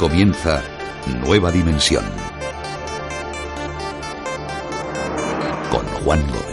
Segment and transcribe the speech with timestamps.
[0.00, 0.62] Comienza
[1.26, 2.02] Nueva Dimensión.
[5.70, 6.49] Con Juan Gómez.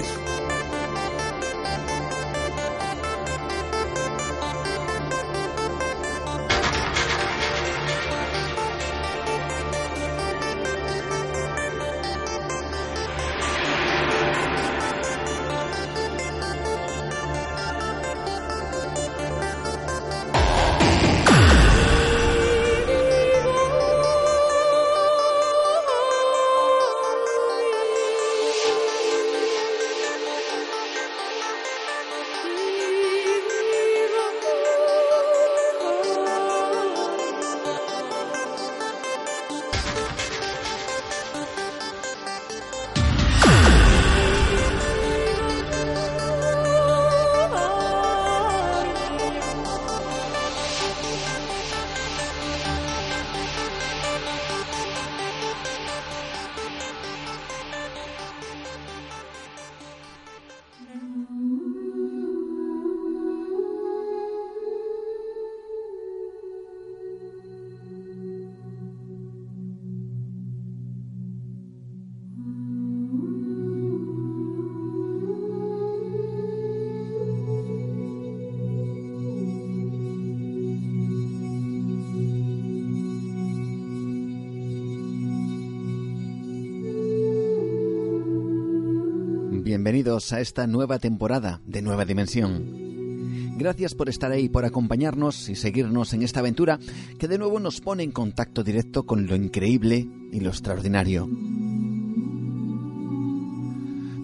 [90.18, 93.56] A esta nueva temporada de Nueva Dimensión.
[93.56, 96.80] Gracias por estar ahí, por acompañarnos y seguirnos en esta aventura
[97.20, 101.30] que de nuevo nos pone en contacto directo con lo increíble y lo extraordinario.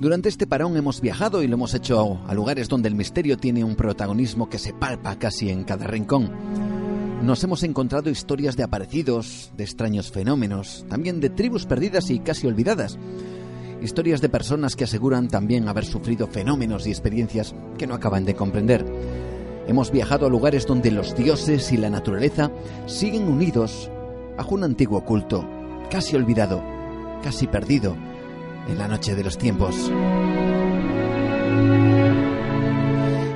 [0.02, 3.64] Durante este parón hemos viajado y lo hemos hecho a lugares donde el misterio tiene
[3.64, 6.32] un protagonismo que se palpa casi en cada rincón.
[7.22, 12.48] Nos hemos encontrado historias de aparecidos, de extraños fenómenos, también de tribus perdidas y casi
[12.48, 12.98] olvidadas
[13.84, 18.34] historias de personas que aseguran también haber sufrido fenómenos y experiencias que no acaban de
[18.34, 18.86] comprender.
[19.68, 22.50] Hemos viajado a lugares donde los dioses y la naturaleza
[22.86, 23.92] siguen unidos
[24.38, 25.46] bajo un antiguo culto,
[25.92, 26.64] casi olvidado,
[27.22, 27.96] casi perdido,
[28.68, 29.92] en la noche de los tiempos.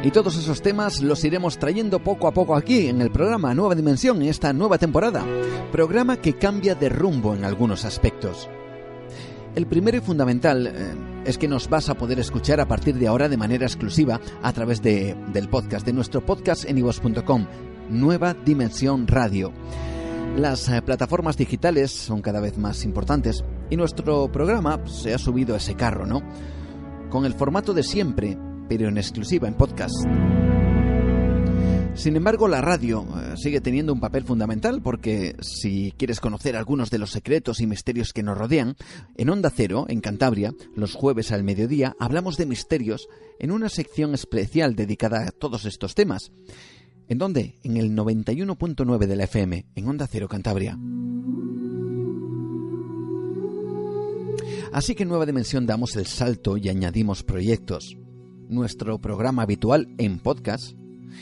[0.03, 3.75] Y todos esos temas los iremos trayendo poco a poco aquí en el programa Nueva
[3.75, 5.25] Dimensión en esta nueva temporada.
[5.73, 8.49] Programa que cambia de rumbo en algunos aspectos.
[9.57, 10.71] El primero y fundamental eh,
[11.25, 14.53] es que nos vas a poder escuchar a partir de ahora de manera exclusiva a
[14.53, 17.47] través de, del podcast, de nuestro podcast en ivos.com,
[17.89, 19.51] Nueva Dimensión Radio.
[20.35, 25.55] Las eh, plataformas digitales son cada vez más importantes y nuestro programa se ha subido
[25.55, 26.21] a ese carro, ¿no?
[27.09, 28.37] Con el formato de siempre,
[28.69, 30.05] pero en exclusiva en podcast.
[31.97, 36.91] Sin embargo, la radio eh, sigue teniendo un papel fundamental porque si quieres conocer algunos
[36.91, 38.75] de los secretos y misterios que nos rodean,
[39.15, 43.07] en Onda Cero, en Cantabria, los jueves al mediodía, hablamos de misterios
[43.39, 46.31] en una sección especial dedicada a todos estos temas.
[47.09, 47.55] ¿En dónde?
[47.63, 50.77] En el 91.9 de la FM, en Onda Cero Cantabria.
[54.71, 57.97] Así que en Nueva Dimensión damos el salto y añadimos proyectos.
[58.49, 60.77] Nuestro programa habitual en podcast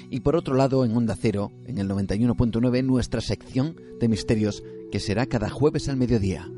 [0.09, 4.99] y por otro lado en Onda Cero, en el 91.9, nuestra sección de misterios que
[4.99, 6.49] será cada jueves al mediodía.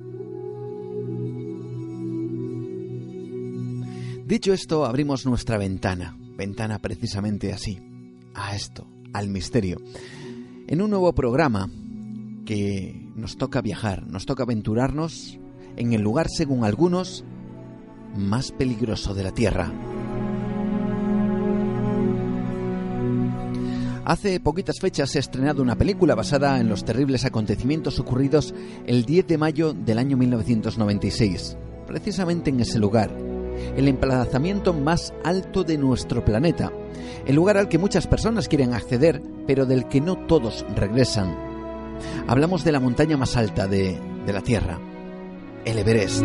[4.25, 7.79] Dicho esto, abrimos nuestra ventana, ventana precisamente así,
[8.33, 9.77] a esto, al misterio,
[10.67, 11.69] en un nuevo programa
[12.45, 15.39] que nos toca viajar, nos toca aventurarnos
[15.77, 17.23] en el lugar, según algunos,
[18.17, 19.71] más peligroso de la Tierra.
[24.07, 28.55] Hace poquitas fechas se ha estrenado una película basada en los terribles acontecimientos ocurridos
[28.85, 33.11] el 10 de mayo del año 1996, precisamente en ese lugar,
[33.75, 36.71] el emplazamiento más alto de nuestro planeta,
[37.25, 41.35] el lugar al que muchas personas quieren acceder, pero del que no todos regresan.
[42.27, 44.79] Hablamos de la montaña más alta de, de la Tierra,
[45.65, 46.23] el Everest.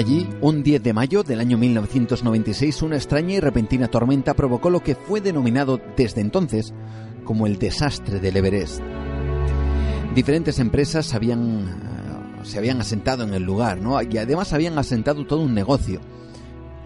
[0.00, 4.82] Allí, un 10 de mayo del año 1996, una extraña y repentina tormenta provocó lo
[4.82, 6.72] que fue denominado desde entonces
[7.22, 8.80] como el desastre del Everest.
[10.14, 14.00] Diferentes empresas habían, eh, se habían asentado en el lugar, ¿no?
[14.00, 16.00] Y además habían asentado todo un negocio.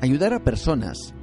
[0.01, 1.15] Ayudar a personas,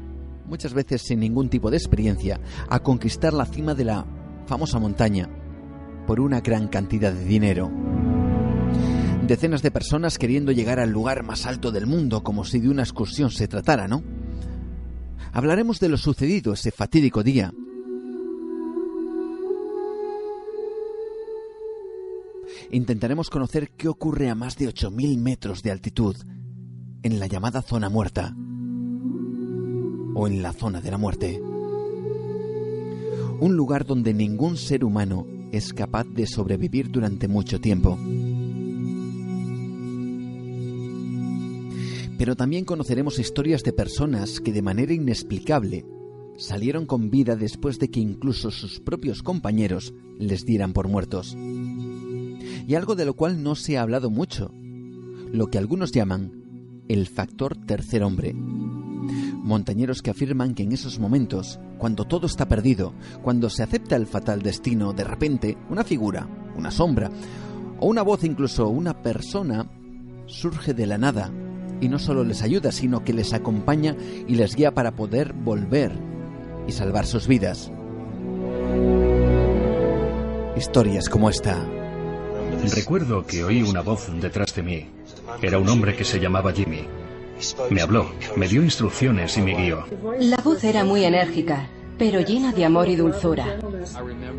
[0.46, 2.40] muchas veces sin ningún tipo de experiencia,
[2.70, 4.06] a conquistar la cima de la
[4.46, 5.28] famosa montaña
[6.08, 7.70] por una gran cantidad de dinero.
[9.28, 12.82] Decenas de personas queriendo llegar al lugar más alto del mundo como si de una
[12.82, 14.04] excursión se tratara, ¿no?
[15.32, 17.54] Hablaremos de lo sucedido ese fatídico día.
[22.72, 26.16] Intentaremos conocer qué ocurre a más de 8.000 metros de altitud,
[27.04, 28.36] en la llamada zona muerta,
[30.14, 31.42] o en la zona de la muerte.
[33.40, 37.98] Un lugar donde ningún ser humano es capaz de sobrevivir durante mucho tiempo.
[42.18, 45.86] Pero también conoceremos historias de personas que de manera inexplicable
[46.38, 51.36] salieron con vida después de que incluso sus propios compañeros les dieran por muertos.
[51.36, 54.52] Y algo de lo cual no se ha hablado mucho,
[55.32, 58.34] lo que algunos llaman el factor tercer hombre.
[58.34, 62.94] Montañeros que afirman que en esos momentos, cuando todo está perdido,
[63.24, 67.10] cuando se acepta el fatal destino, de repente una figura, una sombra,
[67.80, 69.70] o una voz incluso una persona,
[70.28, 71.32] surge de la nada
[71.82, 73.98] y no solo les ayuda, sino que les acompaña
[74.28, 75.92] y les guía para poder volver
[76.68, 77.72] y salvar sus vidas.
[80.56, 81.58] Historias como esta.
[82.76, 84.90] Recuerdo que oí una voz detrás de mí.
[85.42, 86.86] Era un hombre que se llamaba Jimmy.
[87.72, 89.86] Me habló, me dio instrucciones y me guió.
[90.20, 91.68] La voz era muy enérgica,
[91.98, 93.60] pero llena de amor y dulzura.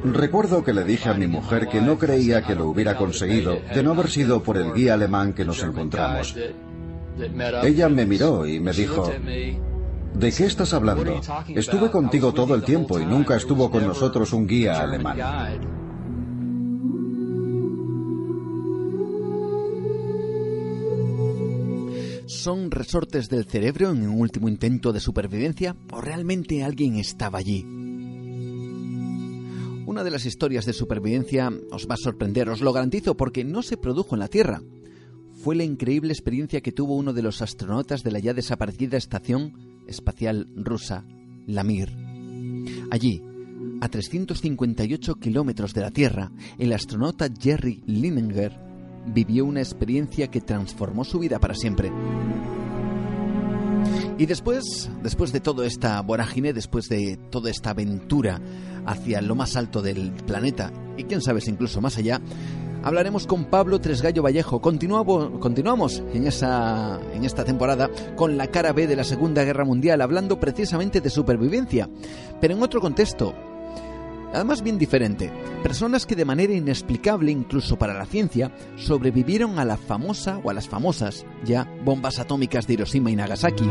[0.05, 3.83] Recuerdo que le dije a mi mujer que no creía que lo hubiera conseguido de
[3.83, 6.37] no haber sido por el guía alemán que nos encontramos.
[7.63, 9.11] Ella me miró y me dijo,
[10.15, 11.21] ¿de qué estás hablando?
[11.49, 15.19] Estuve contigo todo el tiempo y nunca estuvo con nosotros un guía alemán.
[22.27, 27.63] ¿Son resortes del cerebro en un último intento de supervivencia o realmente alguien estaba allí?
[29.85, 33.63] Una de las historias de supervivencia os va a sorprender, os lo garantizo, porque no
[33.63, 34.63] se produjo en la Tierra.
[35.43, 39.53] Fue la increíble experiencia que tuvo uno de los astronautas de la ya desaparecida Estación
[39.89, 41.05] Espacial Rusa,
[41.49, 41.91] la Mir.
[42.93, 43.21] Allí,
[43.81, 48.57] a 358 kilómetros de la Tierra, el astronauta Jerry Lininger
[49.13, 51.91] vivió una experiencia que transformó su vida para siempre.
[54.19, 58.41] Y después, después de toda esta vorágine, después de toda esta aventura
[58.87, 62.21] hacia lo más alto del planeta, y quién sabe si incluso más allá,
[62.83, 64.61] hablaremos con Pablo Tresgallo Vallejo.
[64.61, 71.01] Continuamos, en esta temporada con la cara B de la Segunda Guerra Mundial, hablando precisamente
[71.01, 71.89] de supervivencia,
[72.41, 73.35] pero en otro contexto,
[74.33, 75.33] además bien diferente.
[75.63, 80.55] Personas que de manera inexplicable, incluso para la ciencia, sobrevivieron a la famosa o a
[80.55, 83.69] las famosas ya bombas atómicas de Hiroshima y Nagasaki.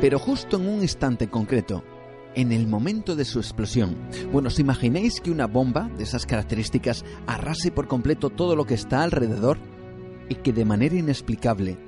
[0.00, 1.82] Pero justo en un instante concreto,
[2.34, 3.96] en el momento de su explosión.
[4.32, 8.74] Bueno, ¿os imagináis que una bomba de esas características arrase por completo todo lo que
[8.74, 9.58] está alrededor
[10.28, 11.78] y que de manera inexplicable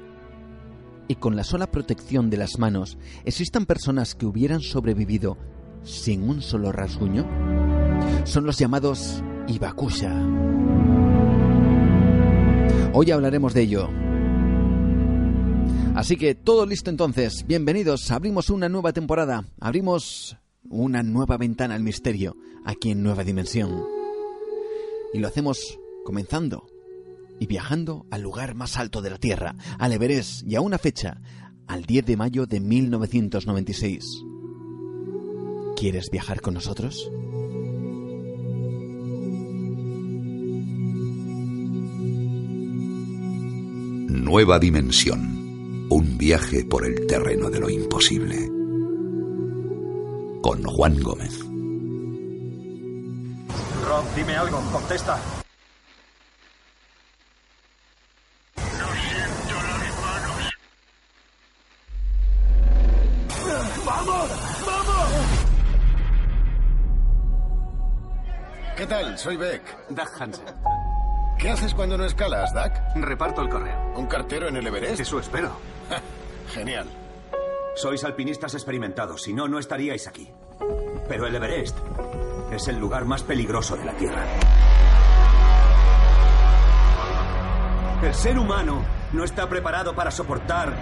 [1.08, 5.38] y con la sola protección de las manos existan personas que hubieran sobrevivido
[5.82, 7.26] sin un solo rasguño?
[8.24, 10.12] Son los llamados Ibakusha.
[12.92, 14.05] Hoy hablaremos de ello.
[15.96, 17.46] Así que todo listo entonces.
[17.46, 18.10] Bienvenidos.
[18.10, 19.46] Abrimos una nueva temporada.
[19.58, 20.36] Abrimos
[20.68, 22.36] una nueva ventana al misterio
[22.66, 23.82] aquí en Nueva Dimensión.
[25.14, 26.66] Y lo hacemos comenzando
[27.40, 31.22] y viajando al lugar más alto de la Tierra, al Everest, y a una fecha,
[31.66, 34.22] al 10 de mayo de 1996.
[35.76, 37.10] ¿Quieres viajar con nosotros?
[44.08, 45.45] Nueva Dimensión.
[45.88, 48.36] Un viaje por el terreno de lo imposible.
[50.42, 51.38] Con Juan Gómez.
[53.86, 55.16] Rob, dime algo, contesta.
[63.84, 64.30] ¡Vamos!
[64.66, 65.08] ¡Vamos!
[68.76, 69.16] ¿Qué tal?
[69.16, 69.62] Soy Beck.
[69.90, 70.44] Doug Hansen.
[71.38, 72.72] ¿Qué haces cuando no escalas, Doug?
[73.04, 73.92] Reparto el correo.
[73.94, 75.00] ¿Un cartero en el Everest?
[75.00, 75.75] Eso espero.
[76.54, 76.86] Genial.
[77.76, 80.30] Sois alpinistas experimentados, si no, no estaríais aquí.
[81.08, 81.76] Pero el Everest
[82.50, 84.24] es el lugar más peligroso de la Tierra.
[88.02, 90.76] El ser humano no está preparado para soportar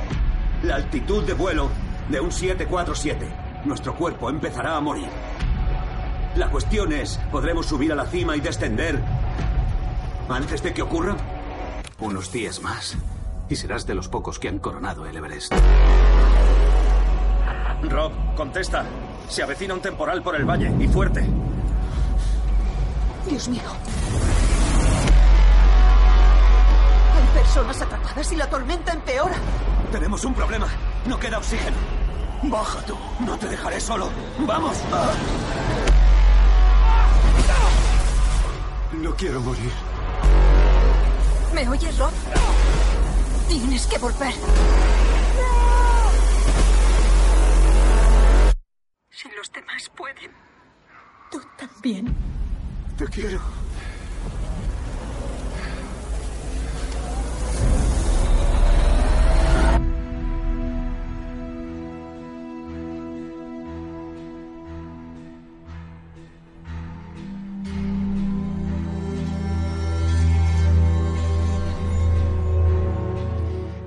[0.63, 1.71] la altitud de vuelo
[2.09, 3.27] de un 747.
[3.65, 5.09] Nuestro cuerpo empezará a morir.
[6.37, 9.01] La cuestión es, ¿podremos subir a la cima y descender
[10.29, 11.17] antes de que ocurra?
[12.01, 12.97] Unos días más.
[13.49, 15.53] Y serás de los pocos que han coronado el Everest.
[17.83, 18.85] Rob, contesta.
[19.29, 21.27] Se avecina un temporal por el valle y fuerte.
[23.29, 23.63] Dios mío.
[27.15, 29.37] Hay personas atrapadas y la tormenta empeora.
[29.93, 30.67] Tenemos un problema.
[31.07, 31.77] No queda oxígeno.
[32.45, 32.97] Baja tú.
[33.21, 34.09] No te dejaré solo.
[34.41, 34.77] ¡Vamos!
[38.93, 39.73] No quiero morir.
[41.55, 42.11] ¿Me oyes, Rob?
[43.49, 44.35] Tienes que volver.
[49.11, 50.33] Si los demás pueden,
[51.31, 52.15] tú también.
[52.99, 53.64] Te quiero.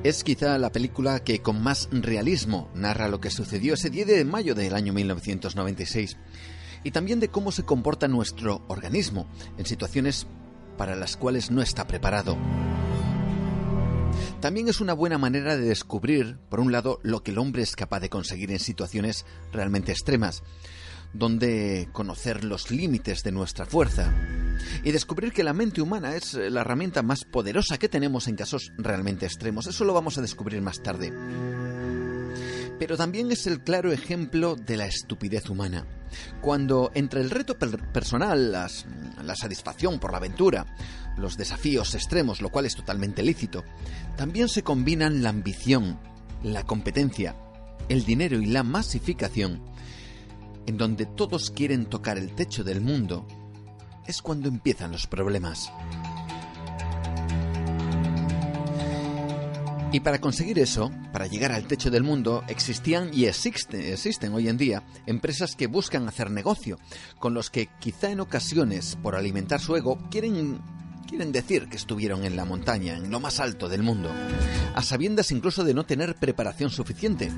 [0.07, 4.23] Es quizá la película que con más realismo narra lo que sucedió ese 10 de
[4.23, 6.15] mayo del año 1996
[6.85, 10.25] y también de cómo se comporta nuestro organismo en situaciones
[10.77, 12.37] para las cuales no está preparado.
[14.39, 17.75] También es una buena manera de descubrir, por un lado, lo que el hombre es
[17.75, 20.41] capaz de conseguir en situaciones realmente extremas,
[21.11, 24.13] donde conocer los límites de nuestra fuerza
[24.83, 28.35] y descubrir que la mente humana es eh, la herramienta más poderosa que tenemos en
[28.35, 29.67] casos realmente extremos.
[29.67, 31.13] Eso lo vamos a descubrir más tarde.
[32.79, 35.85] Pero también es el claro ejemplo de la estupidez humana.
[36.41, 40.65] Cuando entre el reto personal, la satisfacción por la aventura,
[41.17, 43.63] los desafíos extremos, lo cual es totalmente lícito,
[44.15, 45.99] también se combinan la ambición,
[46.43, 47.35] la competencia,
[47.89, 49.61] el dinero y la masificación,
[50.65, 53.27] en donde todos quieren tocar el techo del mundo,
[54.07, 55.71] es cuando empiezan los problemas.
[59.91, 64.49] Y para conseguir eso, para llegar al techo del mundo, existían y existen, existen hoy
[64.49, 66.77] en día empresas que buscan hacer negocio,
[67.19, 70.59] con los que quizá en ocasiones, por alimentar su ego, quieren,
[71.07, 74.11] quieren decir que estuvieron en la montaña, en lo más alto del mundo,
[74.75, 77.31] a sabiendas incluso de no tener preparación suficiente.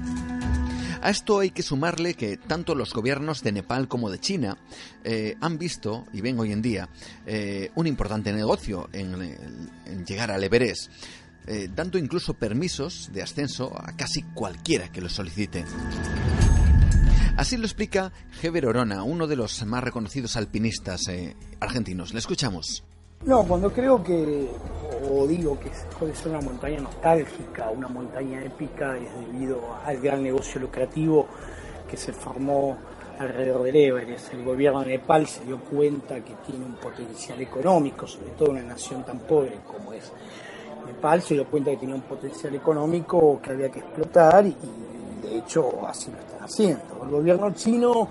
[1.01, 4.57] A esto hay que sumarle que tanto los gobiernos de Nepal como de China
[5.05, 6.89] eh, han visto y ven hoy en día
[7.25, 10.91] eh, un importante negocio en, llegar al Everest.
[11.47, 15.63] Eh, dando incluso permisos de ascenso a casi cualquiera que lo solicite.
[17.37, 21.03] Así lo explica Heber Orona, uno de los más reconocidos alpinistas
[21.61, 22.13] argentinos.
[22.13, 22.83] Le escuchamos.
[23.25, 24.49] No, cuando creo que,
[25.11, 30.23] o digo que puede ser una montaña nostálgica, una montaña épica, es debido al gran
[30.23, 31.27] negocio lucrativo
[31.89, 32.77] que se formó
[33.19, 34.33] alrededor del Everest.
[34.33, 38.63] El gobierno de Nepal se dio cuenta que tiene un potencial económico, sobre todo una
[38.63, 40.13] nación tan pobre como es
[40.87, 45.27] Nepal, se dio cuenta que tenía un potencial económico que había que explotar y, y
[45.27, 47.03] de hecho así lo están haciendo.
[47.03, 48.07] El gobierno chino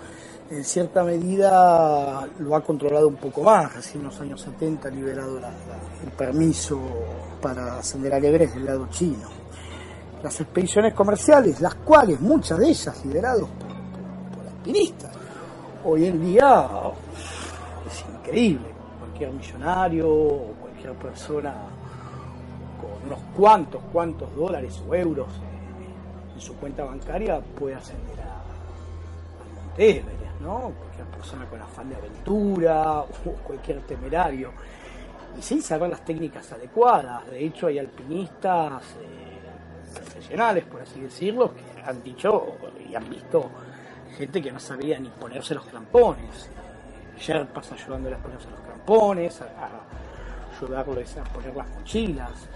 [0.51, 3.77] en cierta medida lo ha controlado un poco más.
[3.77, 6.81] Hace unos años 70 ha liberado el permiso
[7.41, 9.29] para ascender al Everest del lado chino.
[10.23, 15.13] Las expediciones comerciales, las cuales, muchas de ellas lideradas por, alpinistas,
[15.85, 16.69] hoy en día
[17.87, 18.67] es increíble.
[18.99, 21.55] Cualquier millonario o cualquier persona
[22.81, 25.29] con unos cuantos, cuantos dólares o euros
[26.35, 28.43] en su cuenta bancaria puede ascender a,
[29.81, 30.18] Everest.
[30.41, 30.73] ¿No?
[30.77, 34.53] Cualquier persona con afán de aventura o cualquier temerario.
[35.39, 37.27] Y sin saber las técnicas adecuadas.
[37.31, 42.57] De hecho, hay alpinistas eh, profesionales, por así decirlo, que han dicho
[42.89, 43.51] y han visto
[44.17, 46.51] gente que no sabía ni ponerse los crampones.
[47.19, 52.49] Sherpas ayudándoles a ponerse los crampones, a, a ayudarles a poner las mochilas.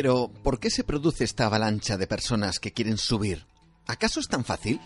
[0.00, 3.46] Pero, ¿por qué se produce esta avalancha de personas que quieren subir?
[3.88, 4.78] ¿Acaso es tan fácil?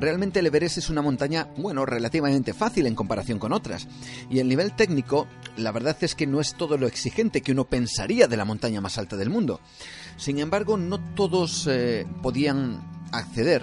[0.00, 3.86] Realmente el Everest es una montaña, bueno, relativamente fácil en comparación con otras.
[4.30, 5.26] Y el nivel técnico,
[5.58, 8.80] la verdad es que no es todo lo exigente que uno pensaría de la montaña
[8.80, 9.60] más alta del mundo.
[10.16, 12.80] Sin embargo, no todos eh, podían
[13.12, 13.62] acceder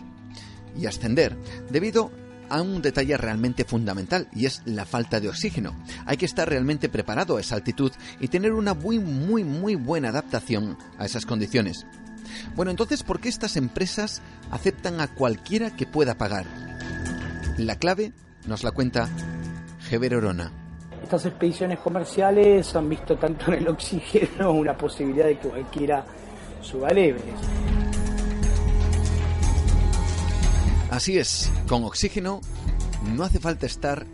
[0.79, 1.36] y ascender
[1.71, 2.12] debido
[2.50, 5.75] a un detalle realmente fundamental y es la falta de oxígeno.
[6.06, 10.10] Hay que estar realmente preparado a esa altitud y tener una muy muy muy buena
[10.10, 11.86] adaptación a esas condiciones.
[12.56, 16.46] Bueno, entonces, ¿por qué estas empresas aceptan a cualquiera que pueda pagar?
[17.58, 18.13] La clave
[18.48, 19.10] nos la cuenta
[19.89, 20.51] Heber Orona.
[21.03, 26.06] Estas expediciones comerciales han visto tanto en el oxígeno una posibilidad de que cualquiera
[26.62, 26.89] suba
[30.91, 32.41] Así es, con oxígeno
[33.15, 34.08] no hace falta estar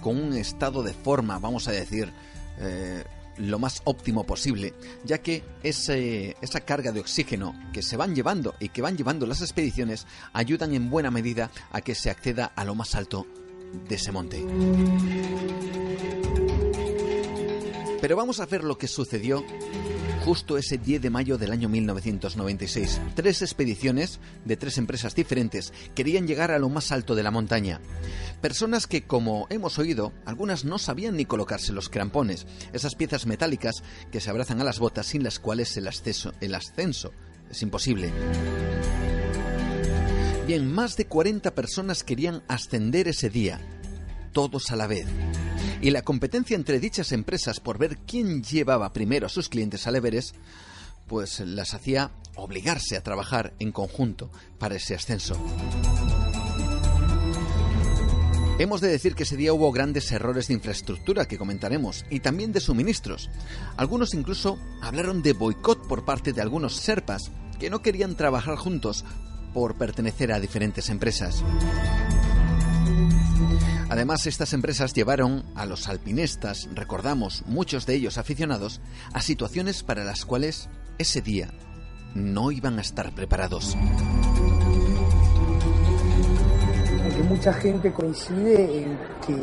[0.00, 2.12] con un estado de forma, vamos a decir,
[2.58, 3.04] eh,
[3.38, 4.74] lo más óptimo posible,
[5.04, 9.40] ya que esa carga de oxígeno que se van llevando y que van llevando las
[9.40, 13.26] expediciones ayudan en buena medida a que se acceda a lo más alto
[13.88, 14.44] de ese monte.
[18.02, 19.44] Pero vamos a ver lo que sucedió
[20.24, 23.00] justo ese 10 de mayo del año 1996.
[23.14, 27.80] Tres expediciones de tres empresas diferentes querían llegar a lo más alto de la montaña.
[28.40, 33.84] Personas que, como hemos oído, algunas no sabían ni colocarse los crampones, esas piezas metálicas
[34.10, 37.12] que se abrazan a las botas sin las cuales el ascenso, el ascenso
[37.48, 38.10] es imposible.
[40.48, 43.60] Bien, más de 40 personas querían ascender ese día,
[44.32, 45.06] todos a la vez
[45.82, 49.96] y la competencia entre dichas empresas por ver quién llevaba primero a sus clientes al
[49.96, 50.36] Everest,
[51.08, 55.36] pues las hacía obligarse a trabajar en conjunto para ese ascenso.
[58.58, 62.52] Hemos de decir que ese día hubo grandes errores de infraestructura que comentaremos y también
[62.52, 63.28] de suministros.
[63.76, 69.04] Algunos incluso hablaron de boicot por parte de algunos serpas que no querían trabajar juntos
[69.52, 71.42] por pertenecer a diferentes empresas.
[73.92, 78.80] Además, estas empresas llevaron a los alpinistas, recordamos, muchos de ellos aficionados,
[79.12, 81.50] a situaciones para las cuales ese día
[82.14, 83.76] no iban a estar preparados.
[87.02, 89.34] Porque mucha gente coincide en que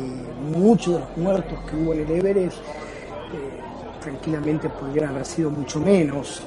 [0.58, 3.60] muchos de los muertos que hubo en el Everest eh,
[4.00, 6.42] tranquilamente podrían haber sido mucho menos.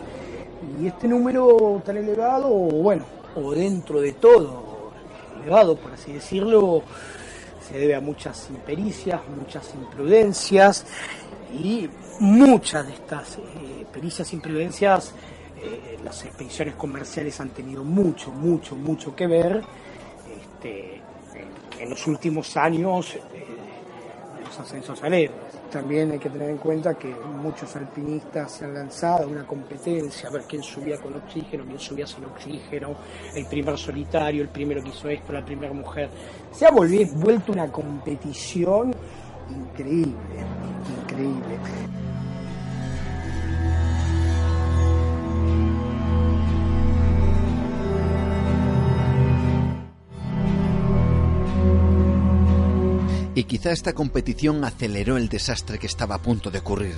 [0.78, 4.92] Y este número tan elevado, bueno, o dentro de todo
[5.42, 6.84] elevado, por así decirlo,
[7.74, 10.86] se debe a muchas impericias, muchas imprudencias
[11.52, 15.16] y muchas de estas eh, pericias e imprudencias
[15.58, 19.64] eh, las expediciones comerciales han tenido mucho, mucho, mucho que ver
[20.40, 21.02] este,
[21.80, 23.22] en, los últimos años eh,
[24.54, 25.32] los ascensos alegres
[25.72, 30.30] también hay que tener en cuenta que muchos alpinistas se han lanzado a una competencia,
[30.30, 32.96] a ver quién subía con oxígeno, quién subía sin oxígeno,
[33.34, 36.10] el primer solitario, el primero que hizo esto, la primera mujer.
[36.52, 38.94] Se ha vuelto una competición
[39.50, 40.14] increíble,
[41.02, 42.03] increíble.
[53.46, 56.96] Quizá esta competición aceleró el desastre que estaba a punto de ocurrir.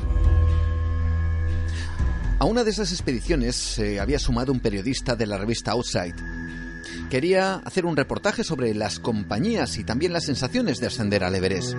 [2.38, 6.16] A una de esas expediciones se había sumado un periodista de la revista Outside.
[7.10, 11.76] Quería hacer un reportaje sobre las compañías y también las sensaciones de ascender al Everest.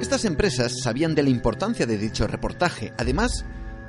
[0.00, 2.92] Estas empresas sabían de la importancia de dicho reportaje.
[2.98, 3.44] Además,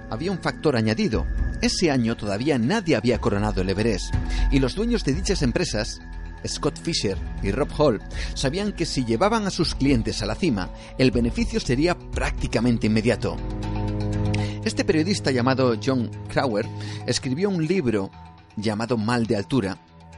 [0.10, 1.26] había un factor añadido.
[1.62, 4.13] Ese año todavía nadie había coronado el Everest
[4.52, 6.00] y los dueños de dichas empresas
[6.47, 8.02] Scott Fisher y Rob Hall
[8.34, 13.36] sabían que si llevaban a sus clientes a la cima, el beneficio sería prácticamente inmediato.
[14.63, 16.67] Este periodista llamado John Crowder
[17.08, 18.12] escribió un libro
[18.58, 19.78] llamado Mal de Altura,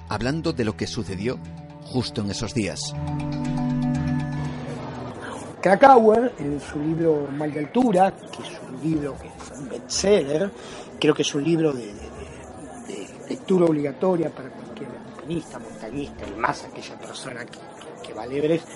[0.10, 1.40] hablando de lo que sucedió
[1.84, 2.94] justo en esos días.
[5.62, 10.52] Krakauer, en su libro Mal de Altura, que es un libro que es un bestseller,
[11.00, 14.50] creo que es un libro de, de lectura obligatoria para
[15.60, 18.68] montañista y más aquella persona que, va a Everest,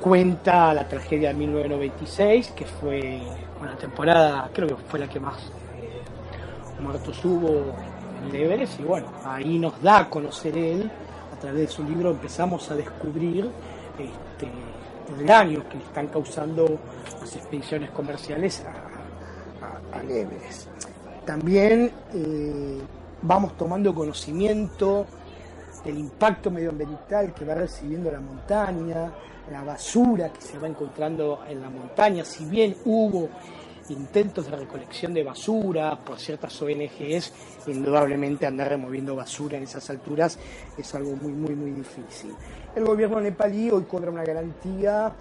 [0.00, 3.20] cuenta la tragedia de 1996, que fue
[3.60, 5.36] una temporada, creo que fue la que más
[5.76, 7.74] eh, muertos hubo
[8.32, 10.90] en y bueno, ahí nos da a conocer él,
[11.32, 13.50] a través de su libro empezamos a descubrir
[13.98, 14.48] este,
[15.18, 16.78] el daño que le están causando
[17.20, 20.02] las expediciones comerciales a, a.
[21.26, 22.80] También eh,
[23.22, 25.06] vamos tomando conocimiento
[25.84, 29.12] el impacto medioambiental que va recibiendo la montaña,
[29.50, 33.28] la basura que se va encontrando en la montaña, si bien hubo
[33.90, 37.32] intentos de recolección de basura por ciertas ONGs,
[37.66, 40.38] indudablemente andar removiendo basura en esas alturas
[40.76, 42.34] es algo muy, muy, muy difícil.
[42.74, 45.12] El gobierno nepalí hoy cobra una garantía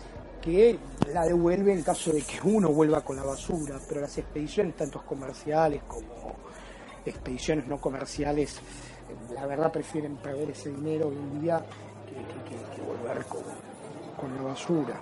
[0.41, 0.77] que
[1.13, 5.01] la devuelve en caso de que uno vuelva con la basura, pero las expediciones, tanto
[5.01, 6.35] comerciales como
[7.05, 8.59] expediciones no comerciales,
[9.33, 11.63] la verdad prefieren perder ese dinero hoy en día
[12.07, 13.25] que, volver
[14.17, 14.99] con la basura.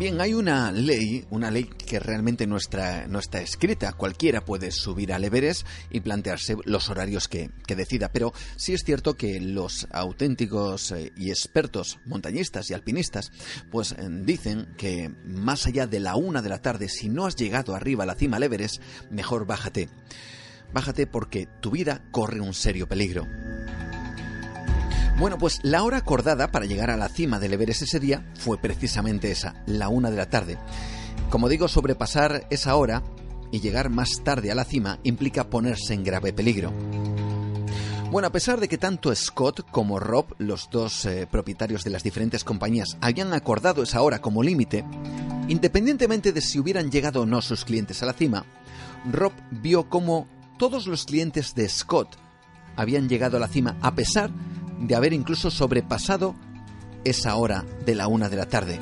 [0.00, 3.92] Bien, hay una ley, una ley que realmente no está, no está escrita.
[3.92, 8.10] Cualquiera puede subir al Everest y plantearse los horarios que, decida.
[8.10, 13.30] Pero sí es cierto que los auténticos eh, y expertos montañistas y alpinistas,
[13.70, 17.36] pues eh, dicen que más allá de la una de la tarde, si no has
[17.36, 19.90] llegado arriba a la cima al Everest, mejor bájate.
[20.72, 23.26] Bájate porque tu vida corre un serio peligro.
[25.20, 28.56] Bueno, pues la hora acordada para llegar a la cima del Everest ese día fue
[28.56, 30.56] precisamente esa, la una de la tarde.
[31.28, 33.02] Como digo, sobrepasar esa hora
[33.52, 36.72] y llegar más tarde a la cima implica ponerse en grave peligro.
[38.10, 42.02] Bueno, a pesar de que tanto Scott como Rob, los dos eh, propietarios de las
[42.02, 44.86] diferentes compañías, habían acordado esa hora como límite,
[45.48, 48.46] independientemente de si hubieran llegado o no sus clientes a la cima,
[49.04, 52.16] Rob vio cómo todos los clientes de Scott
[52.74, 54.30] habían llegado a la cima a pesar
[54.80, 56.34] de haber incluso sobrepasado
[57.04, 58.80] esa hora de la una de la tarde.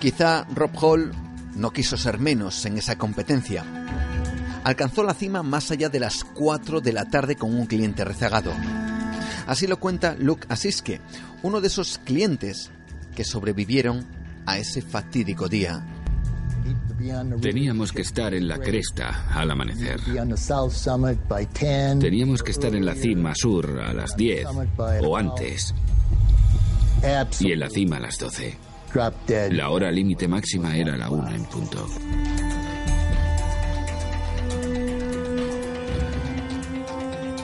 [0.00, 1.12] Quizá Rob Hall
[1.54, 3.64] no quiso ser menos en esa competencia.
[4.64, 8.52] Alcanzó la cima más allá de las 4 de la tarde con un cliente rezagado.
[9.46, 11.00] Así lo cuenta Luke Asiske,
[11.42, 12.70] uno de esos clientes
[13.14, 14.06] que sobrevivieron
[14.46, 15.99] a ese fatídico día.
[17.40, 20.00] Teníamos que estar en la cresta al amanecer.
[21.98, 24.46] Teníamos que estar en la cima sur a las 10
[25.02, 25.74] o antes.
[27.40, 28.56] Y en la cima a las 12.
[29.50, 31.86] La hora límite máxima era la 1 en punto.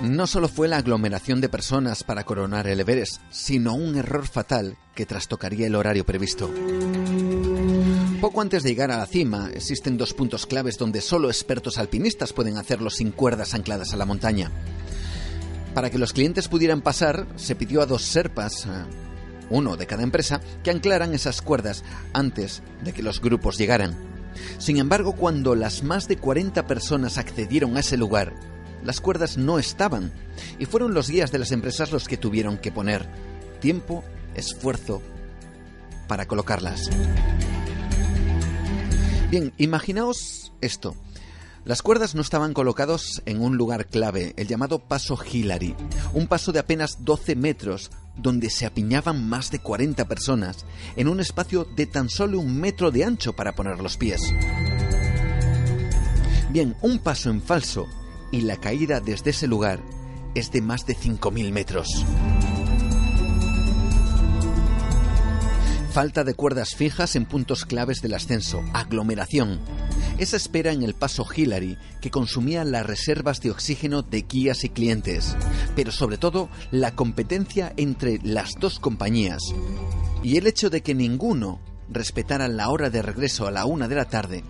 [0.02, 4.76] No solo fue la aglomeración de personas para coronar el Everest, sino un error fatal
[4.94, 6.50] que trastocaría el horario previsto.
[8.20, 12.32] Poco antes de llegar a la cima, existen dos puntos claves donde solo expertos alpinistas
[12.32, 14.50] pueden hacerlo sin cuerdas ancladas a la montaña.
[15.74, 18.68] Para que los clientes pudieran pasar, se pidió a dos serpas, eh,
[19.50, 23.94] uno de cada empresa, que anclaran esas cuerdas antes de que los grupos llegaran.
[24.58, 28.34] Sin embargo, cuando las más de 40 personas accedieron a ese lugar,
[28.86, 30.12] las cuerdas no estaban
[30.60, 33.08] y fueron los guías de las empresas los que tuvieron que poner
[33.60, 34.04] tiempo,
[34.36, 35.02] esfuerzo
[36.06, 36.88] para colocarlas.
[39.28, 40.94] Bien, imaginaos esto.
[41.64, 45.74] Las cuerdas no estaban colocados en un lugar clave, el llamado paso Hillary,
[46.14, 51.18] un paso de apenas 12 metros donde se apiñaban más de 40 personas, en un
[51.18, 54.20] espacio de tan solo un metro de ancho para poner los pies.
[56.50, 57.88] Bien, un paso en falso
[58.30, 59.80] y la caída desde ese lugar
[60.34, 62.04] es de más de 5.000 metros.
[65.96, 69.60] Falta de cuerdas fijas en puntos claves del ascenso, aglomeración.
[70.18, 74.68] Esa espera en el paso Hillary que consumía las reservas de oxígeno de guías y
[74.68, 75.34] clientes,
[75.74, 79.40] pero sobre todo la competencia entre las dos compañías
[80.22, 83.94] y el hecho de que ninguno respetara la hora de regreso a la una de
[83.94, 84.44] la tarde,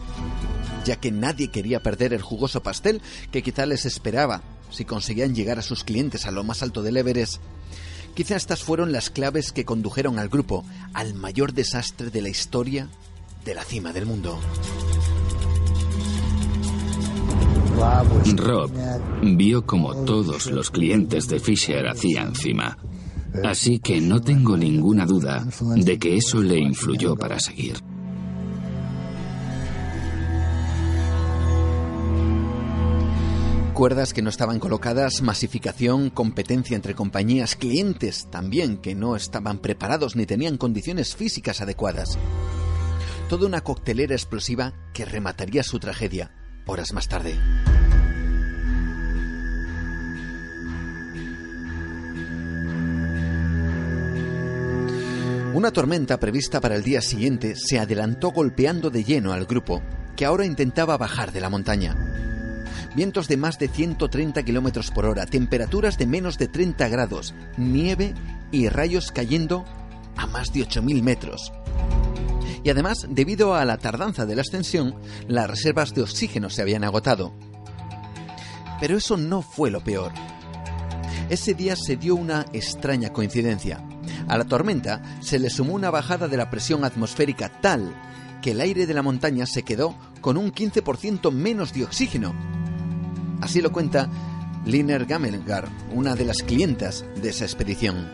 [0.87, 5.59] ya que nadie quería perder el jugoso pastel que quizá les esperaba si conseguían llegar
[5.59, 7.43] a sus clientes a lo más alto del Everest
[8.17, 12.89] Quizá estas fueron las claves que condujeron al grupo al mayor desastre de la historia
[13.45, 14.41] de la cima del mundo.
[18.37, 18.71] Rob
[19.37, 22.79] vio como todos los clientes de Fisher hacían cima.
[23.45, 25.47] Así que no tengo ninguna duda
[25.77, 27.77] de que eso le influyó para seguir.
[33.77, 40.17] Cuerdas que no estaban colocadas, masificación, competencia entre compañías, clientes también que no estaban preparados
[40.17, 42.17] ni tenían condiciones físicas adecuadas.
[43.29, 46.33] Toda una coctelera explosiva que remataría su tragedia
[46.65, 47.39] horas más tarde.
[55.53, 59.83] Una tormenta prevista para el día siguiente se adelantó golpeando de lleno al grupo,
[60.17, 61.95] que ahora intentaba bajar de la montaña
[62.97, 68.15] vientos de más de 130 kilómetros por hora, temperaturas de menos de 30 grados, nieve
[68.51, 69.67] y rayos cayendo
[70.17, 71.53] a más de 8.000 metros.
[72.65, 74.95] Y además, debido a la tardanza de la ascensión,
[75.29, 77.35] las reservas de oxígeno se habían agotado.
[78.81, 80.13] Pero eso no fue lo peor.
[81.29, 83.87] Ese día se dio una extraña coincidencia.
[84.27, 87.95] A la tormenta se le sumó una bajada de la presión atmosférica tal
[88.41, 92.35] que el aire de la montaña se quedó con un 15% menos de oxígeno.
[93.41, 94.09] Así lo cuenta
[94.67, 98.11] Liner Gamelgar, una de las clientas de esa expedición.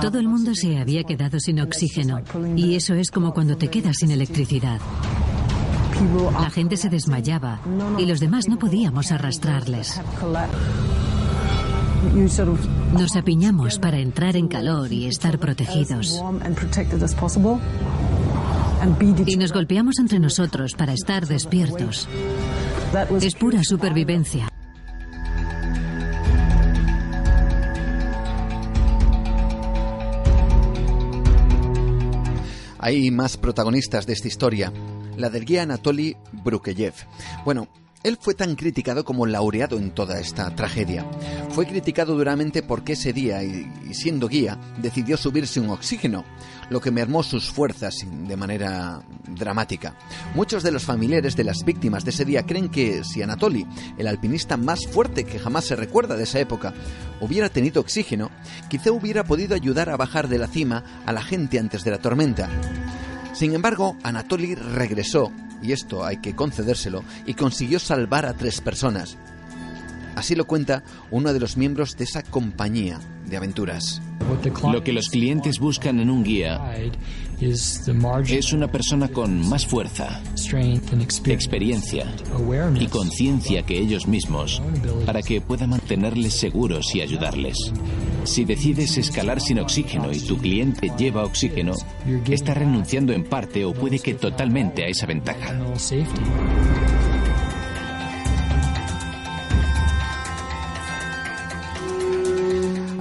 [0.00, 2.20] Todo el mundo se había quedado sin oxígeno
[2.56, 4.80] y eso es como cuando te quedas sin electricidad.
[6.32, 7.60] La gente se desmayaba
[7.98, 10.00] y los demás no podíamos arrastrarles.
[12.92, 16.22] Nos apiñamos para entrar en calor y estar protegidos.
[19.26, 22.08] Y nos golpeamos entre nosotros para estar despiertos.
[22.92, 24.48] Es pura supervivencia.
[32.78, 34.70] Hay más protagonistas de esta historia.
[35.16, 36.92] La del guía Anatoly Brukeyev.
[37.46, 37.68] Bueno,
[38.02, 41.06] él fue tan criticado como laureado en toda esta tragedia.
[41.50, 46.24] Fue criticado duramente porque ese día, y, siendo guía, decidió subirse un oxígeno,
[46.70, 49.94] lo que mermó sus fuerzas de manera dramática.
[50.34, 53.66] Muchos de los familiares de las víctimas de ese día creen que si Anatoly,
[53.98, 56.74] el alpinista más fuerte que jamás se recuerda de esa época,
[57.20, 58.30] hubiera tenido oxígeno,
[58.68, 61.98] quizá hubiera podido ayudar a bajar de la cima a la gente antes de la
[61.98, 62.48] tormenta.
[63.42, 69.16] Sin embargo, Anatoly regresó y esto hay que concedérselo, y consiguió salvar a tres personas.
[70.14, 74.02] Así lo cuenta uno de los miembros de esa compañía de aventuras.
[74.70, 76.60] Lo que los clientes buscan en un guía
[77.40, 80.22] es una persona con más fuerza,
[81.26, 82.06] experiencia
[82.78, 84.62] y conciencia que ellos mismos
[85.06, 87.56] para que pueda mantenerles seguros y ayudarles.
[88.24, 91.72] Si decides escalar sin oxígeno y tu cliente lleva oxígeno,
[92.28, 95.58] está renunciando en parte o puede que totalmente a esa ventaja.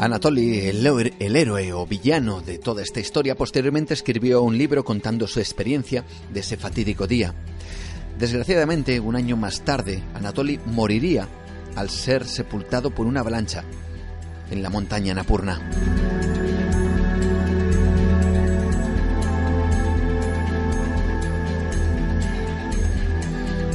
[0.01, 5.39] Anatoly, el, héroe o villano de toda esta historia, posteriormente escribió un libro contando su
[5.39, 7.35] experiencia de ese fatídico día.
[8.17, 11.27] Desgraciadamente, un año más tarde, Anatoly moriría
[11.75, 13.63] al ser sepultado por una avalancha
[14.49, 15.61] en la montaña Napurna.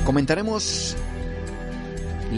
[0.05, 0.97] Comentaremos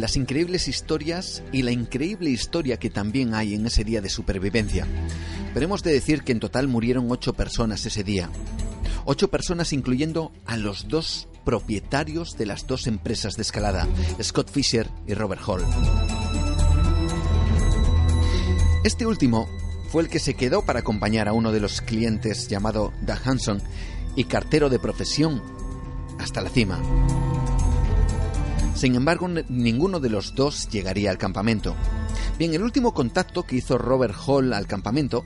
[0.01, 4.87] las increíbles historias y la increíble historia que también hay en ese día de supervivencia.
[5.55, 8.31] Pero hemos de decir que en total murieron ocho personas ese día.
[9.05, 13.89] Ocho personas incluyendo a los dos propietarios de las dos empresas de escalada,
[14.23, 15.65] Scott Fisher y Robert Hall.
[18.85, 19.49] Este último
[19.91, 23.63] fue el que se quedó para acompañar a uno de los clientes llamado Doug Hanson
[24.15, 25.43] y cartero de profesión
[26.19, 26.81] hasta la cima.
[28.79, 31.75] Sin embargo, ninguno de los dos llegaría al campamento.
[32.39, 35.25] Bien, el último contacto que hizo Robert Hall al campamento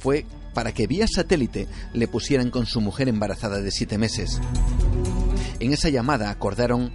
[0.00, 4.40] fue para que vía satélite le pusieran con su mujer embarazada de siete meses.
[5.60, 6.92] En esa llamada acordaron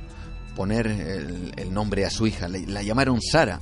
[0.53, 3.61] poner el, nombre a su hija, la, llamaron Sara.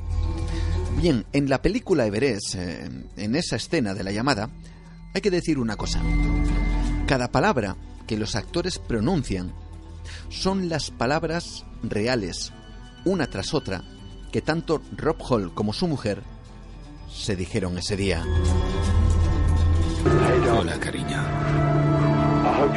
[1.00, 4.50] Bien, en la película Everest, eh, en esa escena de la llamada,
[5.14, 6.02] hay que decir una cosa.
[7.06, 7.76] Cada palabra
[8.08, 9.54] que los actores pronuncian
[10.30, 12.54] son las palabras reales,
[13.06, 13.84] una tras otra,
[14.32, 16.24] que tanto Rob Hall como su mujer
[17.10, 18.24] se dijeron ese día.
[20.58, 21.22] Hola, cariño.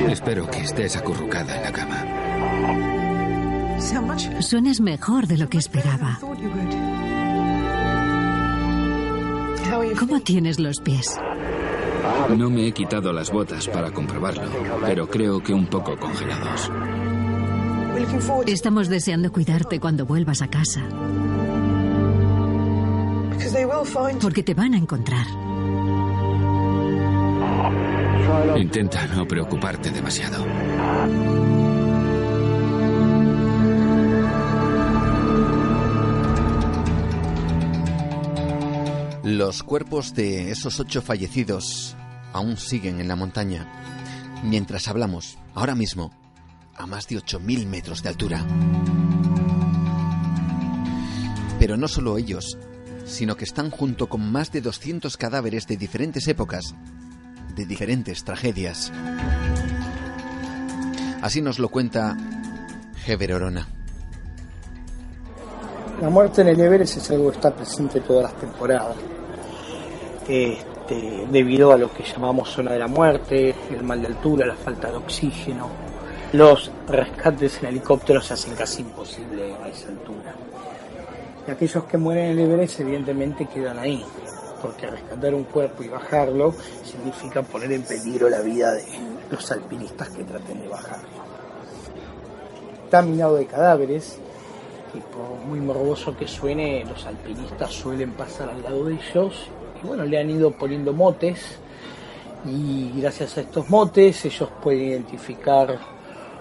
[0.08, 2.06] Espero que estés acurrucada en la cama.
[4.40, 6.18] Suenas mejor de lo que esperaba.
[9.98, 11.18] ¿Cómo tienes los pies?
[12.36, 14.50] No me he quitado las botas para comprobarlo,
[14.82, 16.70] pero creo que un poco congelados.
[18.46, 20.82] Estamos deseando cuidarte cuando vuelvas a casa.
[24.20, 25.26] Porque te van a encontrar.
[28.56, 30.44] Intenta no preocuparte demasiado.
[39.22, 41.96] Los cuerpos de esos ocho fallecidos
[42.32, 43.66] aún siguen en la montaña.
[44.42, 46.10] Mientras hablamos, ahora mismo,
[46.80, 48.44] a más de 8.000 metros de altura.
[51.58, 52.56] Pero no solo ellos,
[53.04, 56.74] sino que están junto con más de 200 cadáveres de diferentes épocas,
[57.54, 58.92] de diferentes tragedias.
[61.20, 62.16] Así nos lo cuenta
[63.06, 63.68] Heber Orona.
[66.00, 68.96] La muerte en el Everest es algo que está presente todas las temporadas.
[70.26, 74.54] Este, debido a lo que llamamos zona de la muerte, el mal de altura, la
[74.54, 75.89] falta de oxígeno,
[76.32, 80.34] los rescates en helicóptero se hacen casi imposible a esa altura.
[81.46, 84.04] Y aquellos que mueren en el Everest evidentemente quedan ahí,
[84.62, 88.84] porque rescatar un cuerpo y bajarlo significa poner en peligro la vida de
[89.30, 91.08] los alpinistas que traten de bajarlo.
[92.84, 94.18] Está minado de cadáveres,
[94.94, 99.48] y por muy morboso que suene, los alpinistas suelen pasar al lado de ellos,
[99.82, 101.58] y bueno, le han ido poniendo motes,
[102.44, 105.99] y gracias a estos motes ellos pueden identificar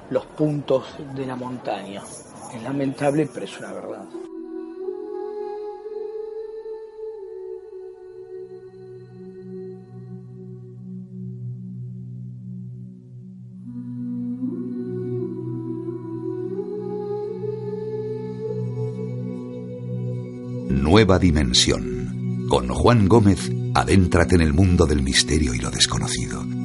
[0.10, 0.84] los puntos
[1.16, 2.02] de la montaña.
[2.54, 4.06] Es lamentable, pero es una verdad.
[20.70, 22.48] Nueva Dimensión.
[22.50, 26.59] Con Juan Gómez, adéntrate en el mundo del misterio y lo desconocido.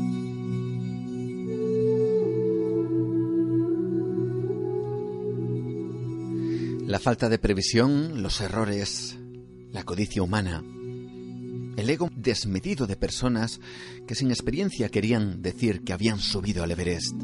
[6.95, 9.19] La falta de previsión, los errores,
[9.73, 10.63] la codicia humana,
[11.77, 13.59] el ego desmedido de personas
[14.07, 17.17] que sin experiencia querían decir que habían subido al Everest.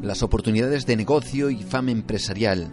[0.00, 2.72] Las oportunidades de negocio y fama empresarial,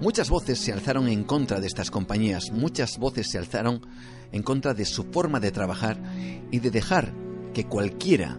[0.00, 3.84] Muchas voces se alzaron en contra de estas compañías, muchas voces se alzaron
[4.30, 6.00] en contra de su forma de trabajar
[6.52, 7.12] y de dejar
[7.52, 8.38] que cualquiera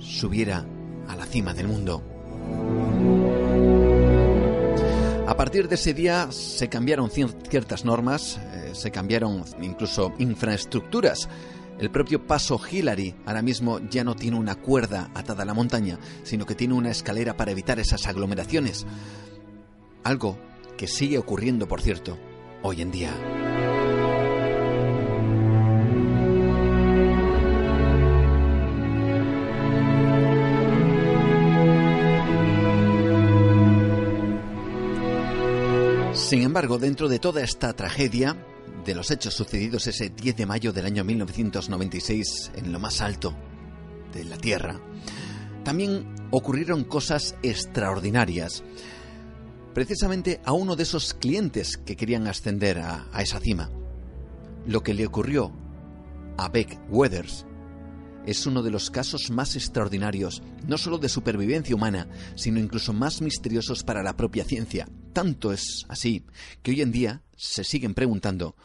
[0.00, 0.66] subiera
[1.06, 2.02] a la cima del mundo.
[5.26, 11.30] A partir de ese día se cambiaron ciertas normas, eh, se cambiaron incluso infraestructuras.
[11.78, 15.98] El propio paso Hillary ahora mismo ya no tiene una cuerda atada a la montaña,
[16.24, 18.86] sino que tiene una escalera para evitar esas aglomeraciones.
[20.02, 20.38] Algo
[20.76, 22.18] que sigue ocurriendo, por cierto,
[22.62, 23.53] hoy en día.
[36.54, 38.36] Embargo, dentro de toda esta tragedia,
[38.84, 43.34] de los hechos sucedidos ese 10 de mayo del año 1996 en lo más alto
[44.12, 44.80] de la Tierra,
[45.64, 48.62] también ocurrieron cosas extraordinarias
[49.74, 53.68] precisamente a uno de esos clientes que querían ascender a, esa cima.
[54.64, 55.50] Lo que le ocurrió
[56.36, 57.46] a Beck Weathers
[58.26, 63.22] es uno de los casos más extraordinarios, no solo de supervivencia humana, sino incluso más
[63.22, 64.86] misteriosos para la propia ciencia.
[65.14, 66.26] Tanto es así
[66.62, 68.56] que hoy en día se siguen preguntando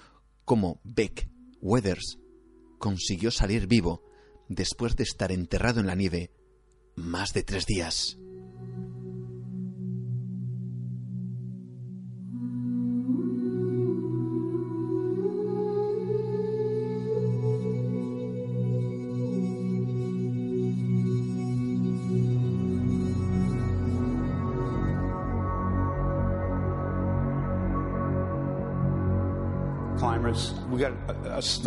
[0.46, 1.30] cómo Beck
[1.62, 2.18] Weathers
[2.80, 4.04] consiguió salir vivo
[4.48, 6.32] después de estar enterrado en la nieve
[6.96, 8.18] más de tres días.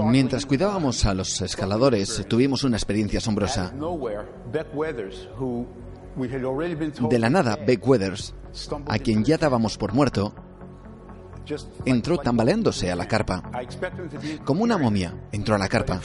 [0.04, 3.72] Mientras cuidábamos a los escaladores, tuvimos una experiencia asombrosa.
[7.08, 8.34] De la nada, Beck Weathers,
[8.86, 10.34] a quien ya dábamos por muerto,
[11.84, 13.42] entró tambaleándose a la carpa.
[14.44, 16.00] Como una momia, entró a la carpa.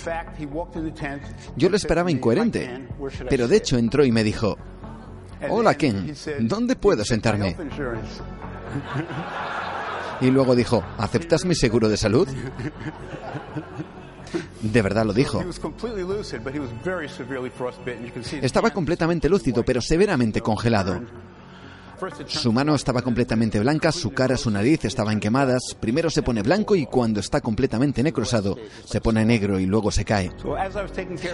[1.55, 2.87] Yo lo esperaba incoherente,
[3.29, 4.57] pero de hecho entró y me dijo,
[5.49, 7.55] Hola Ken, ¿dónde puedo sentarme?
[10.21, 12.27] Y luego dijo, ¿aceptas mi seguro de salud?
[14.61, 15.43] De verdad lo dijo.
[18.41, 21.01] Estaba completamente lúcido, pero severamente congelado.
[22.27, 25.75] Su mano estaba completamente blanca, su cara, su nariz estaban quemadas.
[25.79, 30.05] Primero se pone blanco y cuando está completamente necrosado se pone negro y luego se
[30.05, 30.31] cae.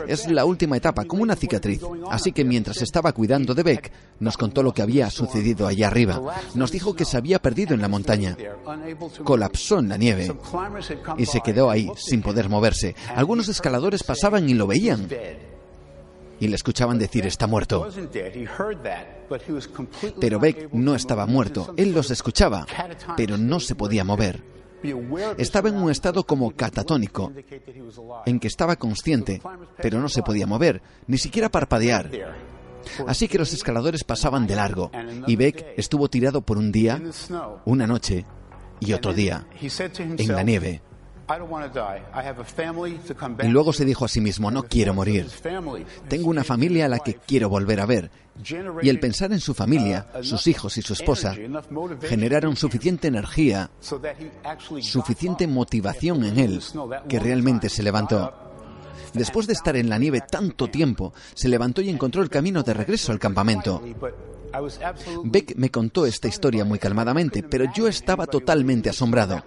[0.08, 1.82] Es la última etapa, como una cicatriz.
[2.10, 6.22] Así que mientras estaba cuidando de Beck, nos contó lo que había sucedido allá arriba.
[6.56, 8.38] Nos dijo que se había perdido en la montaña.
[9.24, 10.34] Colapsó en la nieve
[11.18, 12.96] y se quedó ahí sin poder moverse.
[13.16, 15.08] Algunos escaladores pasaban y lo veían
[16.44, 17.88] y le escuchaban decir está muerto.
[20.20, 22.68] Pero Beck no estaba muerto, él los escuchaba,
[23.16, 24.44] pero no se podía mover.
[25.38, 27.32] Estaba en un estado como catatónico,
[28.26, 29.42] en que estaba consciente,
[29.78, 32.12] pero no se podía mover, ni siquiera parpadear.
[33.08, 34.92] Así que los escaladores pasaban de largo,
[35.26, 37.02] y Beck estuvo tirado por un día,
[37.64, 38.26] una noche
[38.82, 39.48] y otro día,
[39.98, 40.82] en la nieve.
[43.42, 45.28] Y luego se dijo a sí mismo, no quiero morir.
[46.08, 48.12] Tengo una familia a la que quiero volver a ver.
[48.82, 51.36] Y el pensar en su familia, uh, sus hijos y su esposa,
[52.02, 53.70] generaron suficiente energía,
[54.80, 56.62] suficiente motivación en él,
[57.08, 58.53] que realmente se levantó.
[59.14, 62.74] Después de estar en la nieve tanto tiempo, se levantó y encontró el camino de
[62.74, 63.82] regreso al campamento.
[65.24, 69.44] Beck me contó esta historia muy calmadamente, pero yo estaba totalmente asombrado.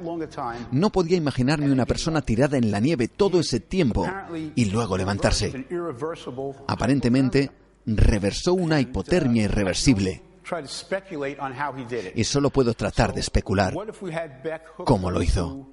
[0.72, 4.06] No podía imaginarme una persona tirada en la nieve todo ese tiempo
[4.54, 5.66] y luego levantarse.
[6.66, 7.50] Aparentemente,
[7.86, 10.22] reversó una hipotermia irreversible.
[12.14, 13.74] Y solo puedo tratar de especular
[14.84, 15.68] cómo lo hizo.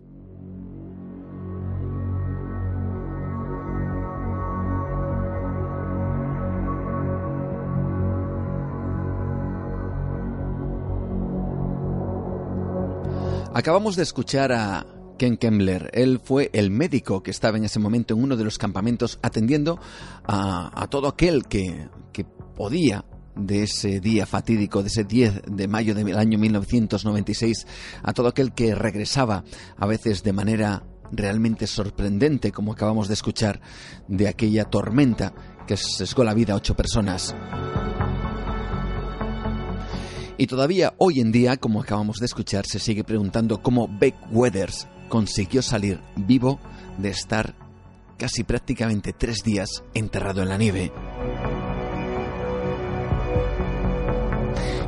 [13.56, 14.84] Acabamos de escuchar a
[15.20, 15.92] Ken Kembler.
[15.94, 19.80] Él fue el médico que estaba en ese momento en uno de los campamentos atendiendo
[20.24, 25.94] a, todo aquel que, que podía de ese día fatídico, de ese 10 de mayo
[25.94, 27.68] del año 1996,
[28.02, 29.44] a todo aquel que regresaba,
[29.78, 33.62] a veces de manera realmente sorprendente, como acabamos de escuchar,
[34.08, 35.34] de aquella tormenta
[35.68, 37.36] que sesgó la vida a ocho personas.
[40.44, 44.90] Y todavía hoy en día, como acabamos de escuchar, se sigue preguntando cómo Beck Weathers
[45.08, 46.60] consiguió salir vivo
[46.98, 47.56] de estar
[48.18, 50.92] casi prácticamente tres días enterrado en la nieve.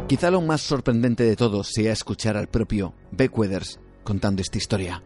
[0.09, 5.01] Quizá lo más sorprendente de todo sea escuchar al propio Beck Weathers contando esta historia.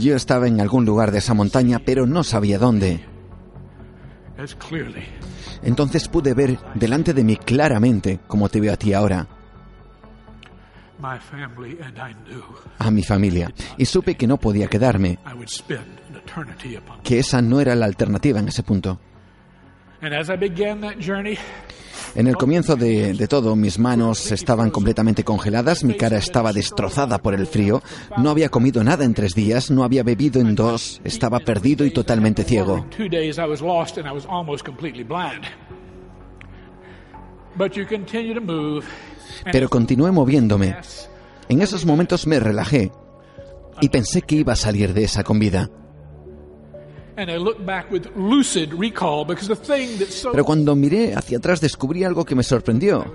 [0.00, 3.14] Yo estaba en algún lugar de esa montaña, pero no sabía dónde.
[5.62, 9.26] Entonces pude ver delante de mí claramente, como te veo a ti ahora,
[12.78, 15.18] a mi familia, y supe que no podía quedarme,
[17.02, 18.98] que esa no era la alternativa en ese punto.
[22.14, 27.34] En el comienzo de, todo, mis manos estaban completamente congeladas, mi cara estaba destrozada por
[27.34, 27.82] el frío,
[28.16, 31.90] no había comido nada en tres días, no había bebido en dos, estaba perdido y
[31.90, 32.86] totalmente ciego.
[39.52, 40.76] Pero continué moviéndome.
[41.48, 42.92] En esos momentos me relajé
[43.80, 45.70] y pensé que iba a salir de esa con vida.
[50.32, 53.14] Pero cuando miré hacia atrás descubrí algo que me sorprendió.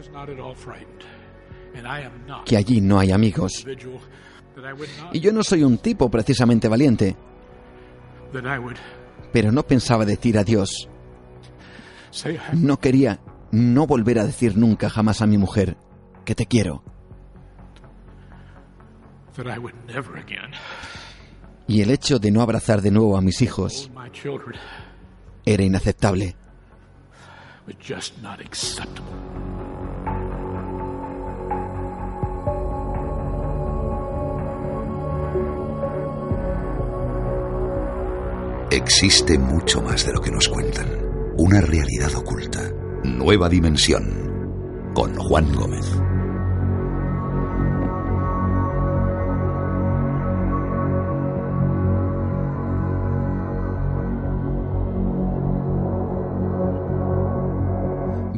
[2.45, 3.65] Que allí no hay amigos.
[5.13, 7.15] Y yo no soy un tipo precisamente valiente.
[9.31, 10.89] Pero no pensaba decir adiós.
[12.53, 13.19] No quería
[13.51, 15.77] no volver a decir nunca jamás a mi mujer
[16.25, 16.83] que te quiero
[21.71, 23.89] y el hecho de no abrazar de nuevo a mis hijos
[25.45, 26.35] era inaceptable.
[38.69, 40.87] Existe mucho más de lo que nos cuentan.
[41.37, 42.69] Una realidad oculta.
[43.05, 44.91] Nueva dimensión.
[44.93, 45.85] Con Juan Gómez.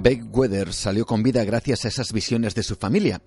[0.04, 3.22] Weather salió con vida gracias a esas visiones de su familia.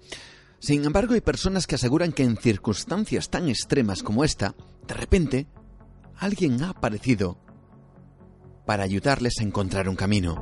[0.58, 4.54] Sin embargo, hay personas que aseguran que en circunstancias tan extremas como esta,
[4.86, 5.46] de repente,
[6.18, 7.38] alguien ha aparecido
[8.66, 10.36] para ayudarles a encontrar un camino.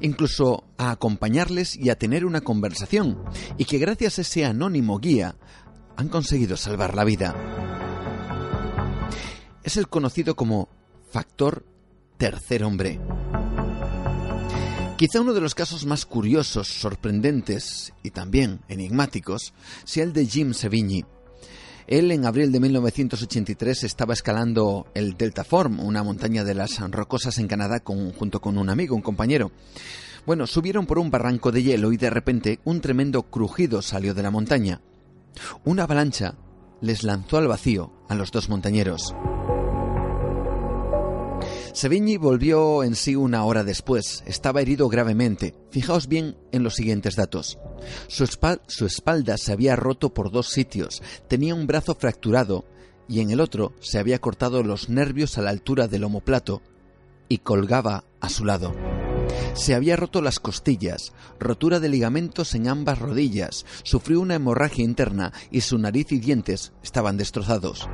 [0.00, 3.24] Incluso a acompañarles y a tener una conversación,
[3.58, 5.36] y que gracias a ese anónimo guía
[5.96, 7.34] han conseguido salvar la vida.
[9.64, 10.68] Es el conocido como
[11.10, 11.64] factor
[12.18, 13.00] tercer hombre.
[14.96, 19.52] Quizá uno de los casos más curiosos, sorprendentes y también enigmáticos
[19.84, 21.04] sea el de Jim Sevigny.
[21.88, 27.38] Él en abril de 1983 estaba escalando el Delta Form, una montaña de las rocosas
[27.38, 29.50] en Canadá junto con un amigo, un compañero.
[30.26, 34.22] Bueno, subieron por un barranco de hielo y de repente un tremendo crujido salió de
[34.22, 34.80] la montaña.
[35.64, 36.36] Una avalancha
[36.80, 39.12] les lanzó al vacío a los dos montañeros.
[41.74, 44.22] Sevigny volvió en sí una hora después.
[44.26, 45.56] Estaba herido gravemente.
[45.70, 47.58] Fijaos bien en los siguientes datos.
[48.06, 52.64] Su, espalda se había roto por dos sitios, tenía un brazo fracturado
[53.08, 56.62] y en el otro se había cortado los nervios a la altura del omoplato
[57.28, 58.72] y colgaba a su lado.
[59.54, 65.32] Se había roto las costillas, rotura de ligamentos en ambas rodillas, sufrió una hemorragia interna
[65.50, 67.88] y su nariz y dientes estaban destrozados.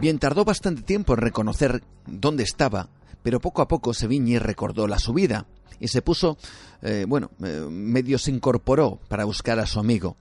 [0.00, 2.88] Bien, tardó bastante tiempo en reconocer dónde estaba,
[3.22, 5.46] pero poco a poco Sevigny recordó la subida
[5.80, 6.38] y se puso,
[6.82, 10.16] eh, bueno, eh, medio se incorporó para buscar a su amigo.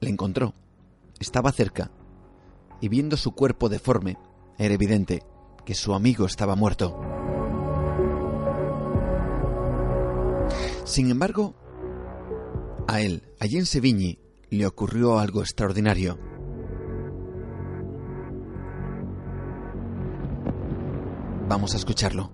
[0.00, 0.54] le encontró.
[1.18, 1.90] Estaba cerca.
[2.80, 4.16] Y viendo su cuerpo deforme,
[4.56, 5.24] era evidente
[5.64, 6.96] que su amigo estaba muerto.
[10.84, 11.54] Sin embargo,
[12.86, 14.20] a él, allí en Sevigny,
[14.50, 16.27] le ocurrió algo extraordinario.
[21.48, 22.30] Vamos a escucharlo.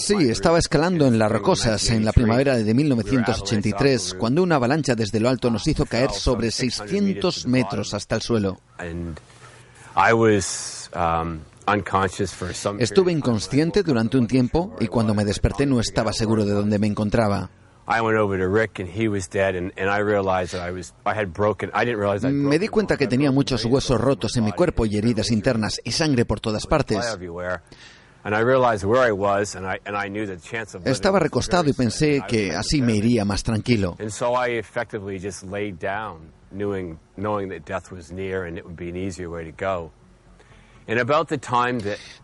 [0.00, 5.20] Sí, estaba escalando en las rocosas en la primavera de 1983 cuando una avalancha desde
[5.20, 8.60] lo alto nos hizo caer sobre 600 metros hasta el suelo.
[12.78, 16.86] Estuve inconsciente durante un tiempo y cuando me desperté no estaba seguro de dónde me
[16.86, 17.50] encontraba.
[22.32, 25.92] Me di cuenta que tenía muchos huesos rotos en mi cuerpo y heridas internas y
[25.92, 26.98] sangre por todas partes.
[30.84, 33.94] Estaba recostado y pensé que así me iría más tranquilo.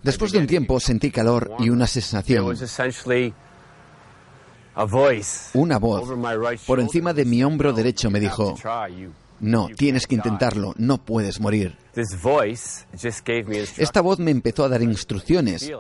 [0.03, 2.47] Después de un tiempo sentí calor y una sensación.
[5.55, 6.09] Una voz
[6.66, 8.57] por encima de mi hombro derecho me dijo,
[9.41, 11.77] no, tienes que intentarlo, no puedes morir.
[13.77, 15.70] Esta voz me empezó a dar instrucciones.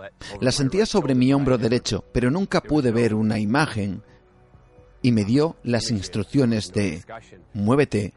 [0.40, 4.02] La sentía sobre mi hombro derecho, pero nunca pude ver una imagen.
[5.00, 7.02] Y me dio las instrucciones de,
[7.54, 8.14] muévete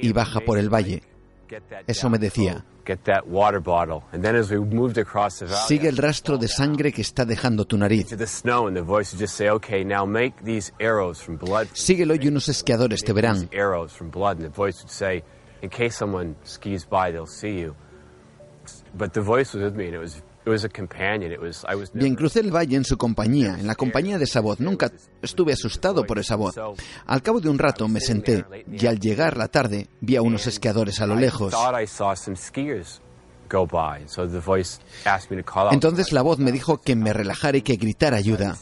[0.00, 1.02] y baja por el valle.
[1.86, 2.64] Eso me decía.
[5.66, 8.08] Sigue el rastro de sangre que está dejando tu nariz.
[11.72, 13.48] Síguelo y unos esquiadores te verán.
[21.92, 24.60] Bien, crucé el valle en su compañía, en la compañía de esa voz.
[24.60, 24.90] Nunca
[25.22, 26.54] estuve asustado por esa voz.
[27.06, 30.46] Al cabo de un rato me senté y al llegar la tarde vi a unos
[30.46, 31.52] esquiadores a lo lejos.
[35.72, 38.54] Entonces la voz me dijo que me relajara y que gritara ayuda.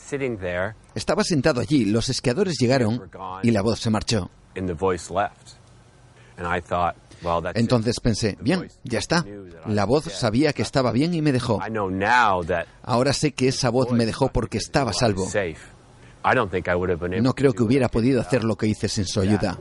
[0.94, 3.10] Estaba sentado allí, los esquiadores llegaron
[3.42, 4.30] y la voz se marchó.
[7.54, 9.24] Entonces pensé, bien, ya está.
[9.66, 11.58] La voz sabía que estaba bien y me dejó.
[12.82, 15.26] Ahora sé que esa voz me dejó porque estaba salvo.
[17.22, 19.58] No creo que hubiera podido hacer lo que hice sin su ayuda.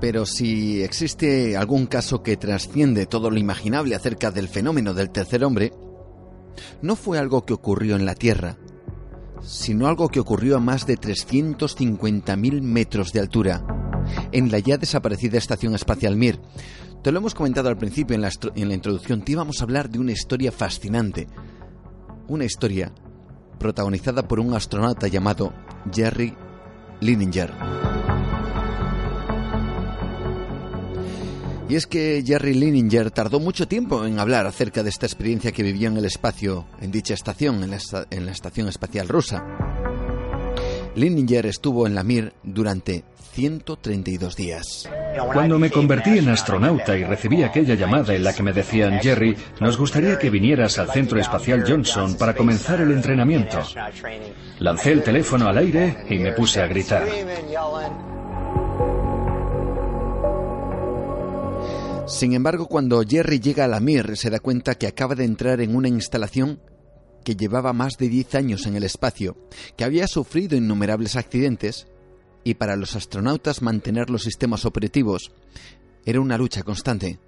[0.00, 5.44] Pero si existe algún caso que trasciende todo lo imaginable acerca del fenómeno del tercer
[5.44, 5.72] hombre,
[6.82, 8.56] no fue algo que ocurrió en la Tierra,
[9.42, 13.64] sino algo que ocurrió a más de 350.000 metros de altura,
[14.32, 16.40] en la ya desaparecida Estación Espacial Mir.
[17.02, 20.12] Te lo hemos comentado al principio en la, introducción, te íbamos a hablar de una
[20.12, 21.26] historia fascinante,
[22.28, 22.92] una historia
[23.58, 25.52] protagonizada por un astronauta llamado
[25.92, 26.34] Jerry
[27.00, 27.52] Lininger.
[31.70, 35.62] Y es que Jerry Lininger tardó mucho tiempo en hablar acerca de esta experiencia que
[35.62, 39.44] vivió en el espacio, en dicha estación, en la, Estación Espacial Rusa.
[40.96, 43.04] Lininger estuvo en la Mir durante
[43.34, 44.90] 132 días.
[45.32, 49.36] Cuando me convertí en astronauta y recibí aquella llamada en la que me decían, Jerry,
[49.60, 53.60] nos gustaría que vinieras al Centro Espacial Johnson para comenzar el entrenamiento.
[54.58, 57.06] Lancé el teléfono al aire y me puse a gritar.
[62.10, 65.60] Sin embargo, cuando Jerry llega a la Mir, se da cuenta que acaba de entrar
[65.60, 66.60] en una instalación
[67.24, 69.36] que llevaba más de 10 años en el espacio,
[69.76, 71.86] que había sufrido innumerables accidentes,
[72.42, 75.32] y para los astronautas mantener los sistemas operativos
[76.04, 77.20] era una lucha constante.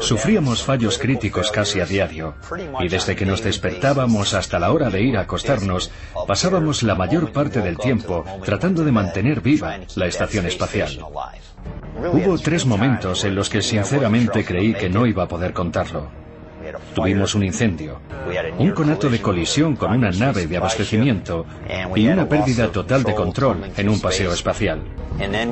[0.00, 2.36] Sufríamos fallos críticos casi a diario,
[2.80, 5.90] y desde que nos despertábamos hasta la hora de ir a acostarnos,
[6.26, 11.04] pasábamos la mayor parte del tiempo tratando de mantener viva la estación espacial.
[11.98, 16.08] Hubo tres momentos en los que sinceramente creí que no iba a poder contarlo.
[16.94, 18.00] Tuvimos un incendio,
[18.58, 21.46] un conato de colisión con una nave de abastecimiento
[21.94, 24.82] y una pérdida total de control en un paseo espacial.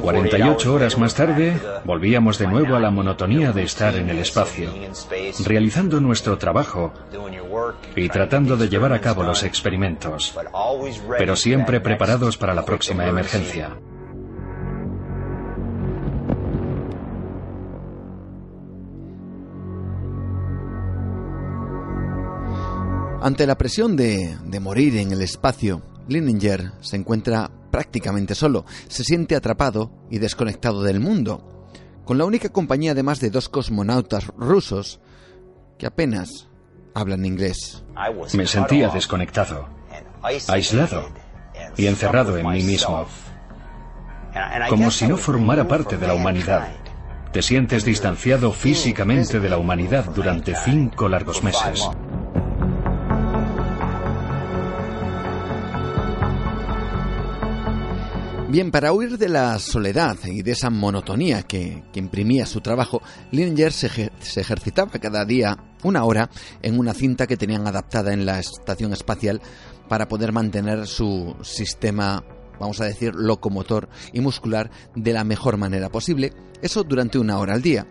[0.03, 4.71] 48 horas más tarde, volvíamos de nuevo a la monotonía de estar en el espacio,
[5.45, 6.93] realizando nuestro trabajo
[7.95, 10.37] y tratando de llevar a cabo los experimentos,
[11.19, 13.77] pero siempre preparados para la próxima emergencia.
[23.23, 29.35] Ante la presión de, morir en el espacio, Lininger se encuentra prácticamente solo, se siente
[29.35, 31.69] atrapado y desconectado del mundo,
[32.05, 35.01] con la única compañía además de dos cosmonautas rusos
[35.79, 36.49] que apenas
[36.95, 37.85] hablan inglés.
[38.35, 39.69] Me sentía desconectado,
[40.23, 41.09] aislado
[41.77, 43.07] y encerrado en mí mismo,
[44.69, 46.69] como si no formara parte de la humanidad.
[47.33, 51.89] Te sientes distanciado físicamente de la humanidad durante cinco largos meses.
[58.49, 63.73] Bien, para huir de la soledad y de esa monotonía que, imprimía su trabajo, Lininger
[63.73, 66.31] se, se, ejercitaba cada día una hora
[66.63, 69.43] en una cinta que tenían adaptada en la estación espacial
[69.89, 72.25] para poder mantener su sistema,
[72.61, 76.33] vamos a decir, locomotor y muscular de la mejor manera posible,
[76.63, 77.89] eso durante una hora al día.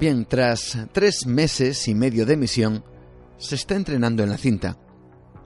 [0.00, 2.82] Bien, tras tres meses y medio de misión,
[3.36, 4.78] se está entrenando en la cinta.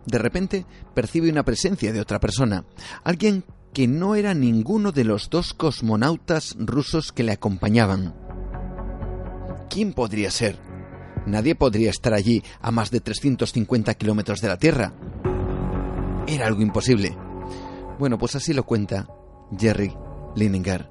[0.07, 2.65] De repente percibe una presencia de otra persona,
[3.03, 3.45] alguien
[3.77, 8.15] que no era ninguno de los dos cosmonautas rusos que le acompañaban.
[9.69, 10.57] ¿Quién podría ser?
[11.27, 14.95] Nadie podría estar allí a más de 350 kilómetros de la Tierra.
[16.27, 17.19] Era algo imposible.
[17.99, 19.09] Bueno, pues así lo cuenta
[19.59, 19.95] Jerry
[20.37, 20.89] Lininger.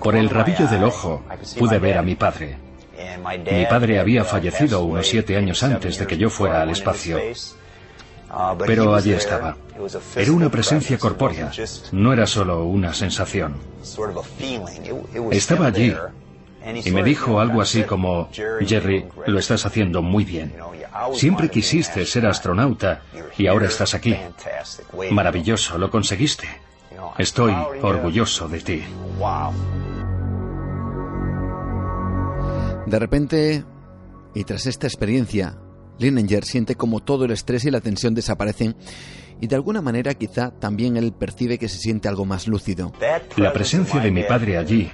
[0.00, 1.24] Por el rabillo del ojo
[1.58, 2.56] pude ver a mi padre.
[3.52, 7.18] Mi padre había fallecido unos siete años antes de que yo fuera al espacio.
[8.66, 9.56] Pero allí estaba.
[10.14, 11.50] Era una presencia corpórea,
[11.92, 13.54] no era solo una sensación.
[15.30, 15.94] Estaba allí
[16.84, 20.54] y me dijo algo así como, Jerry, lo estás haciendo muy bien.
[21.12, 23.02] Siempre quisiste ser astronauta
[23.38, 24.16] y ahora estás aquí.
[25.10, 26.48] Maravilloso, lo conseguiste.
[27.18, 28.84] Estoy orgulloso de ti.
[32.86, 33.64] De repente,
[34.34, 35.58] y tras esta experiencia,
[35.98, 38.76] Linenger siente como todo el estrés y la tensión desaparecen
[39.40, 42.92] y de alguna manera quizá también él percibe que se siente algo más lúcido.
[43.36, 44.90] La presencia de mi padre allí,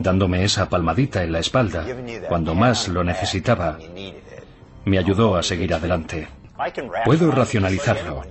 [0.00, 1.86] dándome esa palmadita en la espalda,
[2.28, 3.78] cuando más lo necesitaba,
[4.84, 6.28] me ayudó a seguir adelante.
[7.04, 8.22] Puedo racionalizarlo.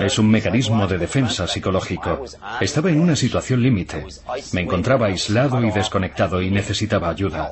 [0.00, 2.24] Es un mecanismo de defensa psicológico.
[2.60, 4.04] Estaba en una situación límite.
[4.52, 7.50] Me encontraba aislado y desconectado y necesitaba ayuda.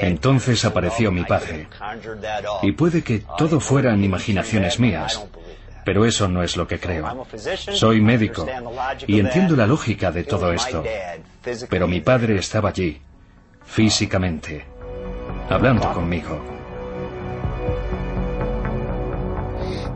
[0.00, 1.68] Entonces apareció mi padre.
[2.62, 5.24] Y puede que todo fueran imaginaciones mías,
[5.84, 7.26] pero eso no es lo que creo.
[7.72, 8.46] Soy médico
[9.06, 10.82] y entiendo la lógica de todo esto.
[11.68, 13.00] Pero mi padre estaba allí,
[13.64, 14.64] físicamente,
[15.48, 16.40] hablando conmigo.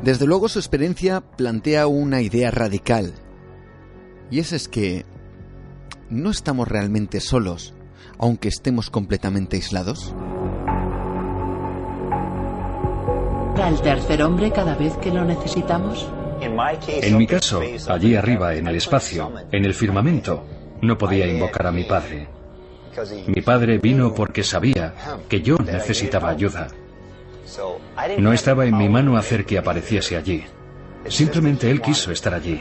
[0.03, 3.13] Desde luego su experiencia plantea una idea radical.
[4.31, 5.05] Y esa es que
[6.11, 7.76] no estamos realmente solos
[8.19, 10.15] aunque estemos completamente aislados?
[13.63, 16.09] ¿Al tercer hombre cada vez que lo necesitamos?
[16.41, 20.45] En mi caso, allí arriba, en el espacio, en el firmamento,
[20.83, 22.29] no podía invocar a mi padre.
[23.27, 24.95] Mi padre vino porque sabía
[25.29, 26.69] que yo necesitaba ayuda.
[28.19, 30.45] No estaba en mi mano hacer que apareciese allí.
[31.09, 32.61] Simplemente él quiso estar allí.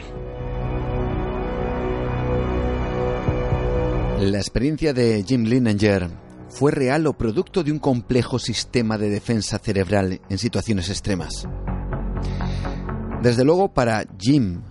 [4.18, 6.08] La experiencia de Jim Linenger
[6.48, 11.46] fue real o producto de un complejo sistema de defensa cerebral en situaciones extremas.
[13.22, 14.62] Desde luego para Jim,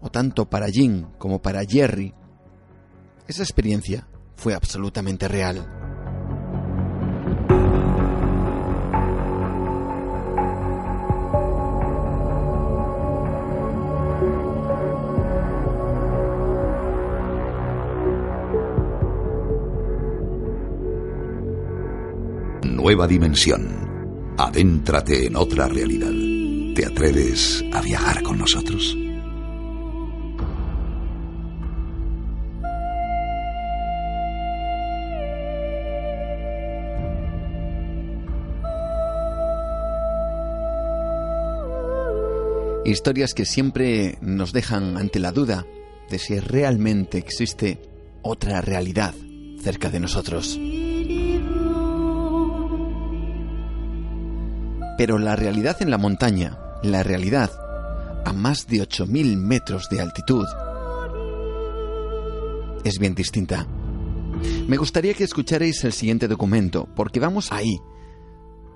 [0.00, 2.14] o tanto para Jim como para Jerry,
[3.26, 5.83] esa experiencia fue absolutamente real.
[22.84, 24.34] Nueva dimensión.
[24.36, 26.12] Adéntrate en otra realidad.
[26.74, 28.94] ¿Te atreves a viajar con nosotros?
[42.84, 45.64] Historias que siempre nos dejan ante la duda
[46.10, 47.80] de si realmente existe
[48.20, 49.14] otra realidad
[49.62, 50.60] cerca de nosotros.
[54.96, 57.50] Pero la realidad en la montaña, la realidad
[58.24, 60.46] a más de 8.000 metros de altitud,
[62.84, 63.66] es bien distinta.
[64.68, 67.78] Me gustaría que escucharais el siguiente documento, porque vamos ahí,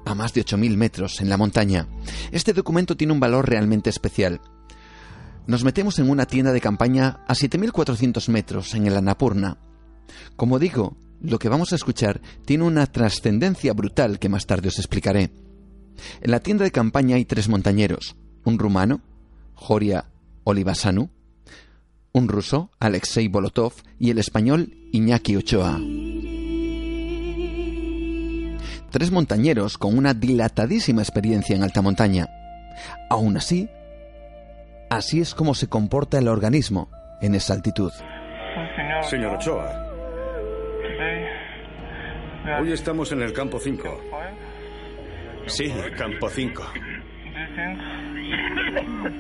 [0.05, 1.87] a más de 8.000 metros en la montaña.
[2.33, 4.41] Este documento tiene un valor realmente especial.
[5.47, 9.59] Nos metemos en una tienda de campaña a 7.400 metros en el Annapurna.
[10.37, 14.79] Como digo, lo que vamos a escuchar tiene una trascendencia brutal que más tarde os
[14.79, 15.31] explicaré.
[16.21, 19.01] En la tienda de campaña hay tres montañeros, un rumano,
[19.55, 20.07] Joria
[20.45, 21.11] Olivasanu,
[22.13, 25.79] un ruso, Alexei Bolotov, y el español Iñaki Ochoa.
[28.91, 32.27] Tres montañeros con una dilatadísima experiencia en alta montaña.
[33.11, 33.69] Aún así,
[34.89, 36.91] así es como se comporta el organismo
[37.21, 37.93] en esa altitud.
[39.03, 39.87] Señor Ochoa,
[42.61, 44.01] hoy estamos en el campo 5.
[45.49, 46.73] Sí, campo 5.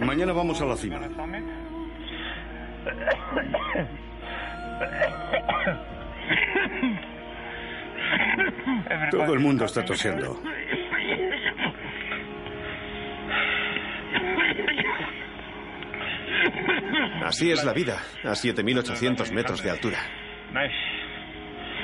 [0.01, 1.01] Mañana vamos a la cima.
[9.11, 10.41] Todo el mundo está tosiendo.
[17.24, 19.99] Así es la vida, a 7.800 metros de altura.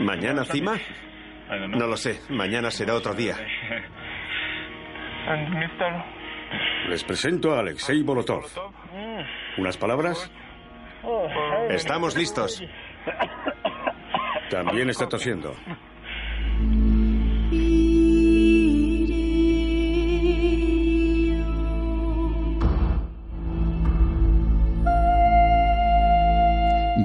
[0.01, 0.78] ¿Mañana cima?
[1.68, 3.36] No lo sé, mañana será otro día.
[6.88, 8.44] Les presento a Alexei Bolotov.
[9.58, 10.30] ¿Unas palabras?
[11.70, 12.62] Estamos listos.
[14.50, 15.54] También está tosiendo.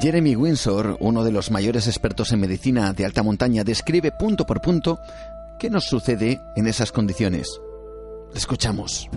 [0.02, 4.62] Jeremy Windsor, uno de los mayores expertos en medicina de alta montaña, describe punto por
[4.62, 5.00] punto
[5.60, 7.60] qué nos sucede en esas condiciones.
[8.36, 9.10] Escuchamos.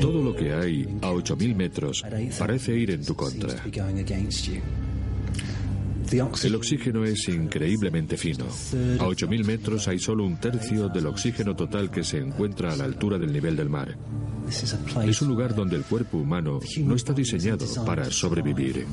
[0.00, 2.04] Todo lo que hay a 8.000 metros
[2.38, 3.54] parece ir en tu contra.
[6.42, 8.44] El oxígeno es increíblemente fino.
[8.44, 12.84] A 8.000 metros hay solo un tercio del oxígeno total que se encuentra a la
[12.84, 13.96] altura del nivel del mar.
[15.04, 18.86] Es un lugar donde el cuerpo humano no está diseñado para sobrevivir.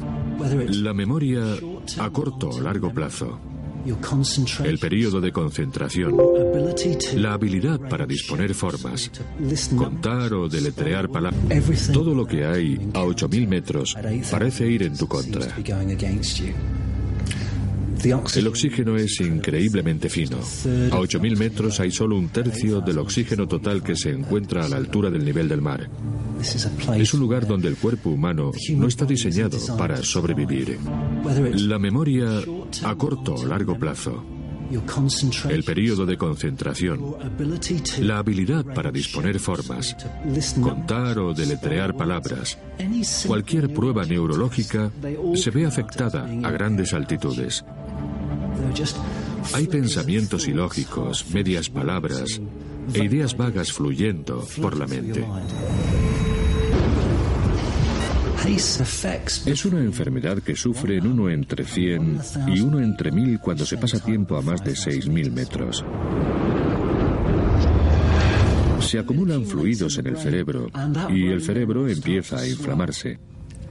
[0.69, 1.55] La memoria
[1.99, 3.39] a corto o largo plazo.
[4.65, 6.15] El periodo de concentración,
[7.15, 9.11] la habilidad para disponer formas,
[9.75, 13.95] contar o deletrear palabras, todo lo que hay a 8.000 metros
[14.31, 15.55] parece ir en tu contra.
[18.35, 20.37] El oxígeno es increíblemente fino.
[20.37, 24.77] A 8.000 metros hay solo un tercio del oxígeno total que se encuentra a la
[24.77, 25.89] altura del nivel del mar.
[26.97, 30.77] Es un lugar donde el cuerpo humano no está diseñado para sobrevivir.
[31.55, 32.41] La memoria
[32.83, 34.23] a corto o largo plazo.
[35.49, 37.15] El periodo de concentración,
[37.99, 39.95] la habilidad para disponer formas,
[40.59, 42.57] contar o deletrear palabras,
[43.27, 44.91] cualquier prueba neurológica
[45.35, 47.63] se ve afectada a grandes altitudes.
[49.53, 52.41] Hay pensamientos ilógicos, medias palabras
[52.93, 55.25] e ideas vagas fluyendo por la mente.
[59.45, 63.77] Es una enfermedad que sufre en uno entre 100 y uno entre 1000 cuando se
[63.77, 65.83] pasa tiempo a más de 6000 metros.
[68.81, 70.67] Se acumulan fluidos en el cerebro
[71.09, 73.19] y el cerebro empieza a inflamarse.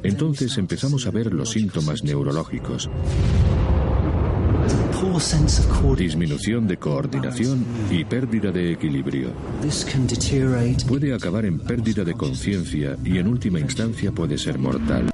[0.02, 2.90] Entonces empezamos a ver los síntomas neurológicos.
[5.96, 9.30] Disminución de coordinación y pérdida de equilibrio.
[10.86, 15.13] Puede acabar en pérdida de conciencia y en última instancia puede ser mortal.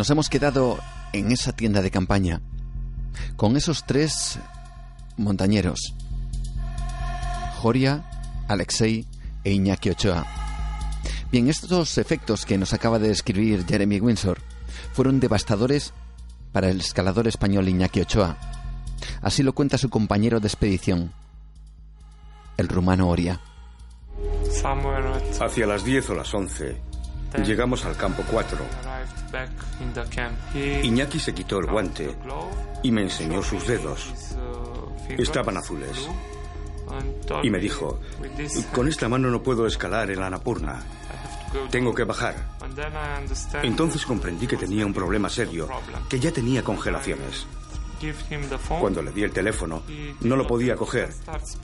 [0.00, 0.78] Nos hemos quedado
[1.12, 2.40] en esa tienda de campaña
[3.36, 4.38] con esos tres
[5.18, 5.94] montañeros.
[7.58, 8.02] Joria,
[8.48, 9.04] Alexei
[9.44, 10.26] e Iñaki Ochoa.
[11.30, 14.38] Bien, estos efectos que nos acaba de describir Jeremy Windsor
[14.94, 15.92] fueron devastadores
[16.50, 18.38] para el escalador español Iñaki Ochoa.
[19.20, 21.12] Así lo cuenta su compañero de expedición,
[22.56, 23.38] el rumano Oria.
[25.42, 26.76] Hacia las 10 o las 11
[27.44, 28.58] llegamos al campo 4
[30.82, 32.16] Iñaki se quitó el guante
[32.82, 34.12] y me enseñó sus dedos.
[35.08, 36.08] Estaban azules.
[37.42, 38.00] Y me dijo,
[38.72, 40.82] con esta mano no puedo escalar el Anapurna.
[41.70, 42.34] Tengo que bajar.
[43.62, 45.68] Entonces comprendí que tenía un problema serio,
[46.08, 47.46] que ya tenía congelaciones.
[48.80, 49.82] Cuando le di el teléfono,
[50.20, 51.10] no lo podía coger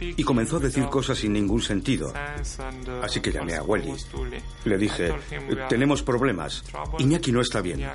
[0.01, 2.13] y comenzó a decir cosas sin ningún sentido.
[3.03, 3.95] Así que llamé a Welly.
[4.65, 5.15] Le dije,
[5.69, 6.65] tenemos problemas.
[6.99, 7.89] Iñaki no está bien.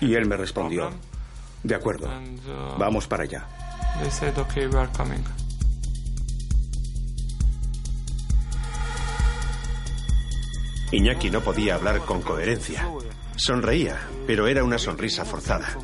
[0.00, 0.90] Y él me respondió,
[1.62, 2.10] de acuerdo,
[2.78, 3.46] vamos para allá.
[10.92, 12.88] Iñaki no podía hablar con coherencia.
[13.36, 15.76] Sonreía, pero era una sonrisa forzada.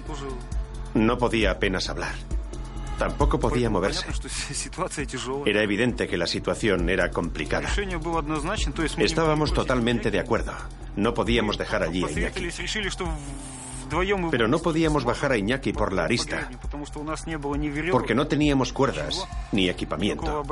[0.95, 2.14] No podía apenas hablar.
[2.99, 4.07] Tampoco podía moverse.
[5.47, 7.68] Era evidente que la situación era complicada.
[8.99, 10.53] Estábamos totalmente de acuerdo.
[10.97, 12.40] No podíamos dejar allí a Iñaki.
[14.30, 16.49] Pero no podíamos bajar a Iñaki por la arista,
[17.90, 20.43] porque no teníamos cuerdas ni equipamiento.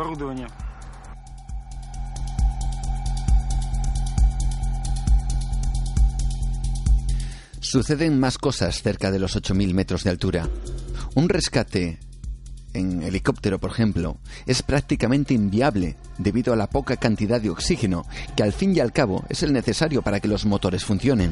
[7.70, 10.48] Suceden más cosas cerca de los 8.000 metros de altura.
[11.14, 12.00] Un rescate
[12.74, 18.42] en helicóptero, por ejemplo, es prácticamente inviable debido a la poca cantidad de oxígeno, que
[18.42, 21.30] al fin y al cabo es el necesario para que los motores funcionen.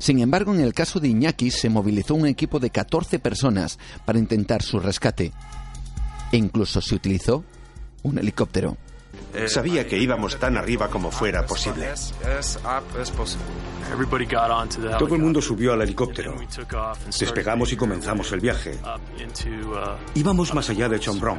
[0.00, 4.18] Sin embargo, en el caso de Iñaki se movilizó un equipo de 14 personas para
[4.18, 5.30] intentar su rescate.
[6.32, 7.44] E incluso se utilizó
[8.02, 8.76] un helicóptero.
[9.46, 11.88] Sabía que íbamos tan arriba como fuera posible.
[14.98, 16.36] Todo el mundo subió al helicóptero.
[17.18, 18.78] Despegamos y comenzamos el viaje.
[20.14, 21.38] Íbamos más allá de Chomrong,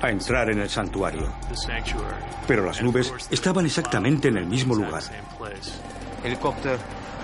[0.00, 1.32] a entrar en el santuario.
[2.46, 5.02] Pero las nubes estaban exactamente en el mismo lugar.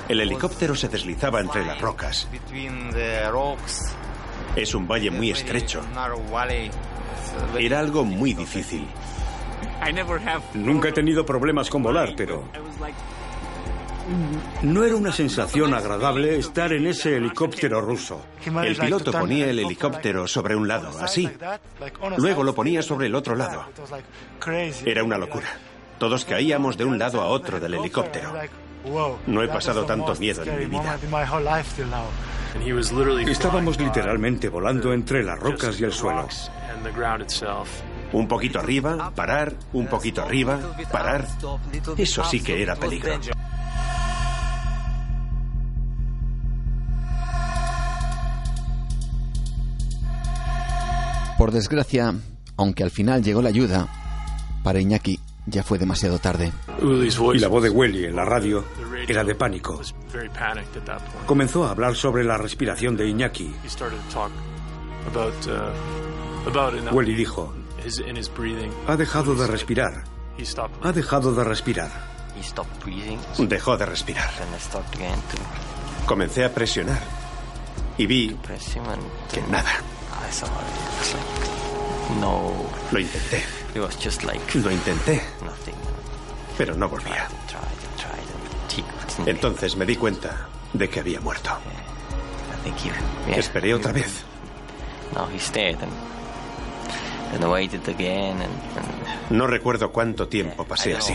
[0.09, 2.29] El helicóptero se deslizaba entre las rocas.
[4.57, 5.83] Es un valle muy estrecho.
[7.59, 8.87] Era algo muy difícil.
[10.55, 12.45] Nunca he tenido problemas con volar, pero...
[14.63, 18.21] No era una sensación agradable estar en ese helicóptero ruso.
[18.65, 21.31] El piloto ponía el helicóptero sobre un lado, así.
[22.17, 23.65] Luego lo ponía sobre el otro lado.
[24.85, 25.49] Era una locura.
[25.99, 28.33] Todos caíamos de un lado a otro del helicóptero.
[29.27, 30.99] No he pasado tanto miedo en mi vida.
[33.29, 36.27] Estábamos literalmente volando entre las rocas y el suelo.
[38.13, 40.59] Un poquito arriba, parar, un poquito arriba,
[40.91, 41.27] parar.
[41.97, 43.13] Eso sí que era peligro.
[51.39, 52.15] Por desgracia,
[52.59, 53.89] aunque al final llegó la ayuda,
[54.63, 56.53] para Iñaki ya fue demasiado tarde.
[56.83, 58.65] Y la voz de Welly en la radio
[59.09, 59.81] era de pánico.
[61.27, 63.55] Comenzó a hablar sobre la respiración de Iñaki.
[66.93, 67.53] Welly dijo,
[68.87, 70.05] ha dejado de respirar.
[70.83, 71.91] Ha dejado de respirar.
[73.39, 74.31] Dejó de respirar.
[76.07, 77.01] Comencé a presionar
[77.99, 78.37] y vi
[79.33, 79.71] que nada.
[82.91, 83.45] Lo intenté.
[84.65, 85.23] Lo intenté.
[86.57, 87.29] Pero no volvía.
[89.27, 91.51] Entonces me di cuenta de que había muerto.
[93.29, 94.25] Esperé otra vez.
[99.31, 101.15] No recuerdo cuánto tiempo pasé así.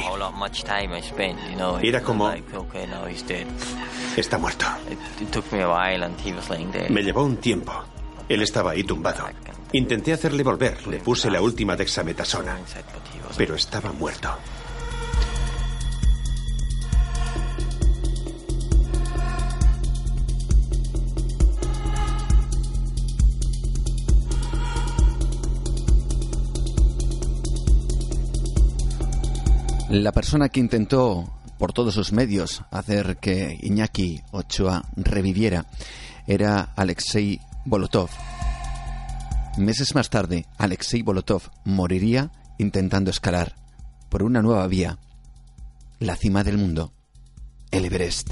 [1.81, 2.31] Era como...
[4.15, 4.65] Está muerto.
[6.89, 7.73] Me llevó un tiempo.
[8.29, 9.25] Él estaba ahí tumbado.
[9.73, 10.87] Intenté hacerle volver.
[10.87, 12.57] Le puse la última dexametasona.
[13.37, 14.29] Pero estaba muerto.
[29.97, 31.23] La persona que intentó
[31.57, 35.67] por todos sus medios hacer que Iñaki Ochoa reviviera
[36.27, 38.09] era Alexei Bolotov.
[39.57, 43.55] Meses más tarde, Alexei Bolotov moriría intentando escalar
[44.09, 44.99] por una nueva vía
[45.99, 46.91] la cima del mundo,
[47.71, 48.31] el Everest.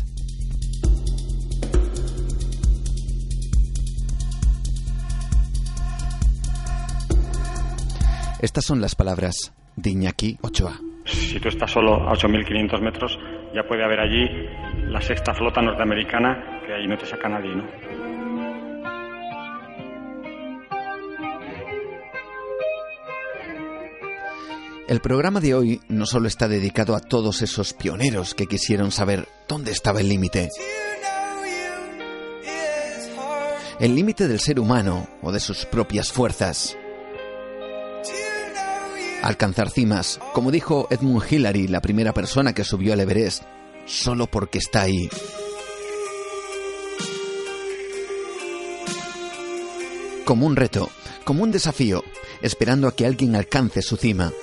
[8.41, 10.77] Estas son las palabras de Iñaki Ochoa.
[11.33, 13.17] Si tú estás solo a 8.500 metros,
[13.55, 14.29] ya puede haber allí
[14.87, 17.63] la sexta flota norteamericana, que ahí no te saca nadie, ¿no?
[24.87, 29.27] El programa de hoy no solo está dedicado a todos esos pioneros que quisieron saber
[29.47, 30.49] dónde estaba el límite.
[33.79, 36.77] El límite del ser humano o de sus propias fuerzas.
[39.23, 43.43] Alcanzar cimas, como dijo Edmund Hillary, la primera persona que subió al Everest,
[43.85, 45.09] solo porque está ahí.
[50.25, 50.89] Como un reto,
[51.23, 52.03] como un desafío,
[52.41, 54.33] esperando a que alguien alcance su cima.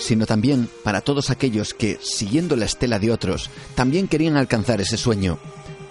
[0.00, 4.96] Sino también para todos aquellos que, siguiendo la estela de otros, también querían alcanzar ese
[4.96, 5.38] sueño,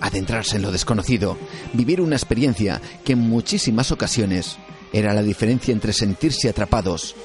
[0.02, 1.38] adentrarse en lo desconocido,
[1.72, 4.58] vivir una experiencia que en muchísimas ocasiones
[4.92, 7.16] era la diferencia entre sentirse atrapados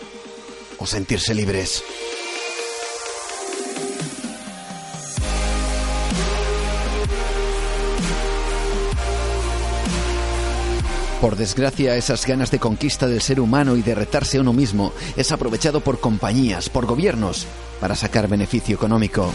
[0.79, 1.83] o sentirse libres.
[11.23, 15.31] Por desgracia, esas ganas de conquista del ser humano y de retarse uno mismo es
[15.31, 17.47] aprovechado por compañías, por gobiernos,
[17.79, 19.31] para sacar beneficio económico.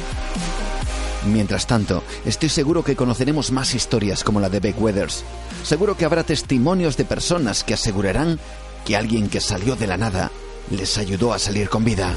[1.28, 5.24] Mientras tanto, estoy seguro que conoceremos más historias como la de Beck Weathers.
[5.64, 8.40] Seguro que habrá testimonios de personas que asegurarán
[8.86, 10.32] que alguien que salió de la nada
[10.72, 12.16] les ayudó a salir con vida.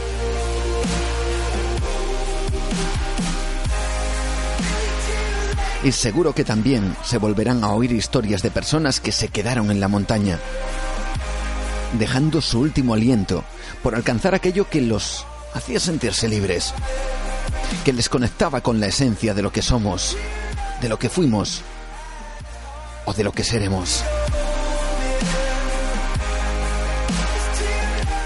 [5.82, 9.80] Y seguro que también se volverán a oír historias de personas que se quedaron en
[9.80, 10.38] la montaña,
[11.98, 13.44] dejando su último aliento
[13.82, 16.74] por alcanzar aquello que los hacía sentirse libres,
[17.84, 20.16] que les conectaba con la esencia de lo que somos,
[20.80, 21.62] de lo que fuimos
[23.04, 24.04] o de lo que seremos.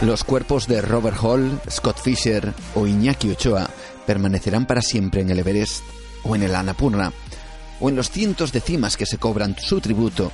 [0.01, 3.71] Los cuerpos de Robert Hall, Scott Fisher o Iñaki Ochoa
[4.07, 5.83] permanecerán para siempre en el Everest
[6.25, 7.13] o en el Annapurna
[7.81, 10.31] o en los cientos de cimas que se cobran su tributo,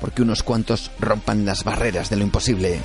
[0.00, 2.80] porque unos cuantos rompan las barreras de lo imposible.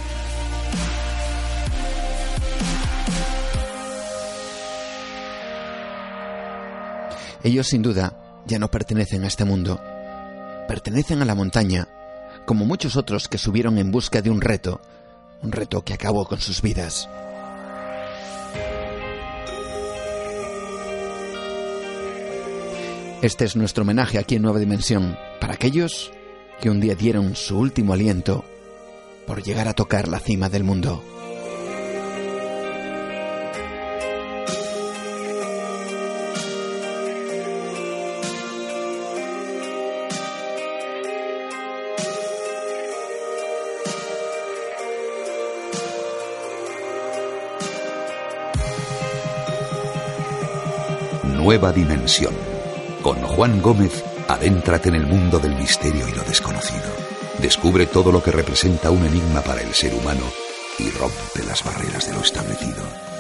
[7.43, 9.81] Ellos sin duda ya no pertenecen a este mundo,
[10.67, 11.89] pertenecen a la montaña,
[12.45, 14.79] como muchos otros que subieron en busca de un reto,
[15.41, 17.09] un reto que acabó con sus vidas.
[23.21, 26.11] Este es nuestro homenaje aquí en Nueva Dimensión para aquellos
[26.61, 28.43] que un día dieron su último aliento
[29.27, 31.03] por llegar a tocar la cima del mundo.
[51.43, 52.33] Nueva Dimensión
[53.01, 56.89] con Juan Gómez, adéntrate en el mundo del misterio y lo desconocido.
[57.39, 60.23] Descubre todo lo que representa un enigma para el ser humano
[60.79, 63.12] y rompe las barreras de lo establecido.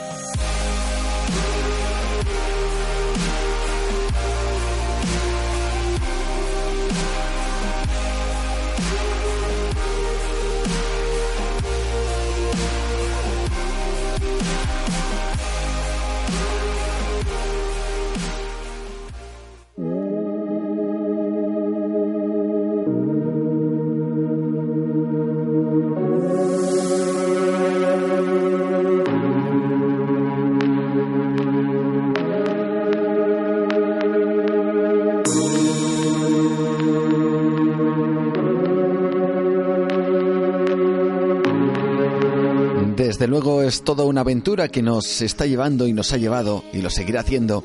[43.83, 47.63] Toda una aventura que nos está llevando y nos ha llevado y lo seguirá haciendo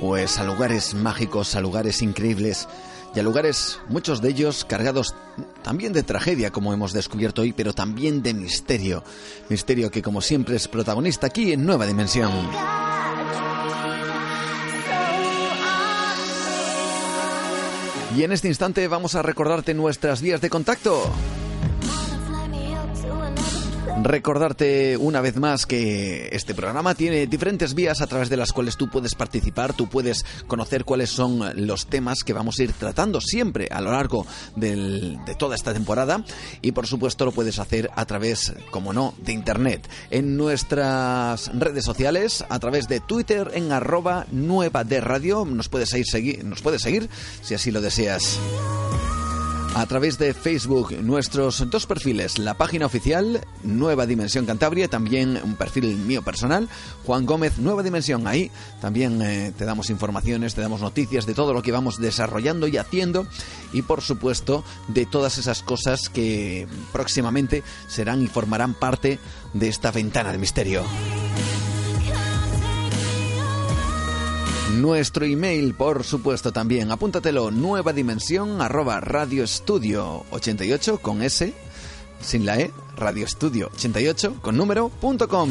[0.00, 2.68] pues a lugares mágicos, a lugares increíbles
[3.14, 5.14] y a lugares, muchos de ellos cargados
[5.62, 9.02] también de tragedia, como hemos descubierto hoy, pero también de misterio.
[9.48, 12.30] Misterio que, como siempre, es protagonista aquí en Nueva Dimensión.
[18.14, 21.10] Y en este instante vamos a recordarte nuestras vías de contacto.
[24.06, 28.76] Recordarte una vez más que este programa tiene diferentes vías a través de las cuales
[28.76, 33.20] tú puedes participar, tú puedes conocer cuáles son los temas que vamos a ir tratando
[33.20, 36.24] siempre a lo largo de toda esta temporada
[36.62, 41.84] y por supuesto lo puedes hacer a través, como no, de internet, en nuestras redes
[41.84, 46.82] sociales, a través de Twitter en arroba nueva de radio, nos puedes, seguir, nos puedes
[46.82, 47.10] seguir
[47.42, 48.38] si así lo deseas
[49.76, 55.54] a través de Facebook nuestros dos perfiles, la página oficial Nueva Dimensión Cantabria, también un
[55.54, 56.70] perfil mío personal,
[57.04, 58.26] Juan Gómez Nueva Dimensión.
[58.26, 58.50] Ahí
[58.80, 62.78] también eh, te damos informaciones, te damos noticias de todo lo que vamos desarrollando y
[62.78, 63.26] haciendo
[63.74, 69.18] y por supuesto de todas esas cosas que próximamente serán y formarán parte
[69.52, 70.84] de esta ventana de misterio.
[74.72, 76.90] Nuestro email, por supuesto, también.
[76.90, 81.54] Apúntatelo, nueva dimensión arroba radioestudio 88 con S,
[82.20, 85.50] sin la E, radioestudio 88 con número punto com.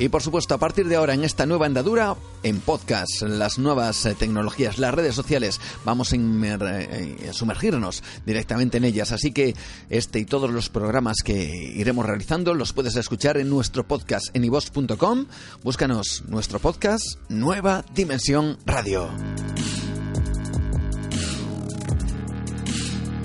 [0.00, 4.06] Y por supuesto, a partir de ahora, en esta nueva andadura, en podcast, las nuevas
[4.06, 9.12] eh, tecnologías, las redes sociales, vamos a, eh, sumergirnos directamente en ellas.
[9.12, 9.54] Así que
[9.90, 11.34] este y todos los programas que
[11.76, 15.26] iremos realizando los puedes escuchar en nuestro podcast en iVox.com.
[15.62, 19.10] Búscanos nuestro podcast Nueva Dimensión Radio.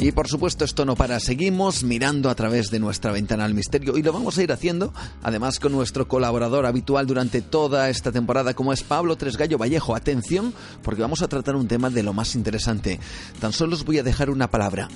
[0.06, 3.98] Y por supuesto esto no para, seguimos mirando a través de nuestra ventana al misterio
[3.98, 4.94] y lo vamos a ir haciendo
[5.24, 9.96] además con nuestro colaborador habitual durante toda esta temporada como es Pablo Tresgallo Vallejo.
[9.96, 10.54] Atención
[10.84, 13.00] porque vamos a tratar un tema de lo más interesante.
[13.40, 14.90] Tan solo os voy a dejar una palabra.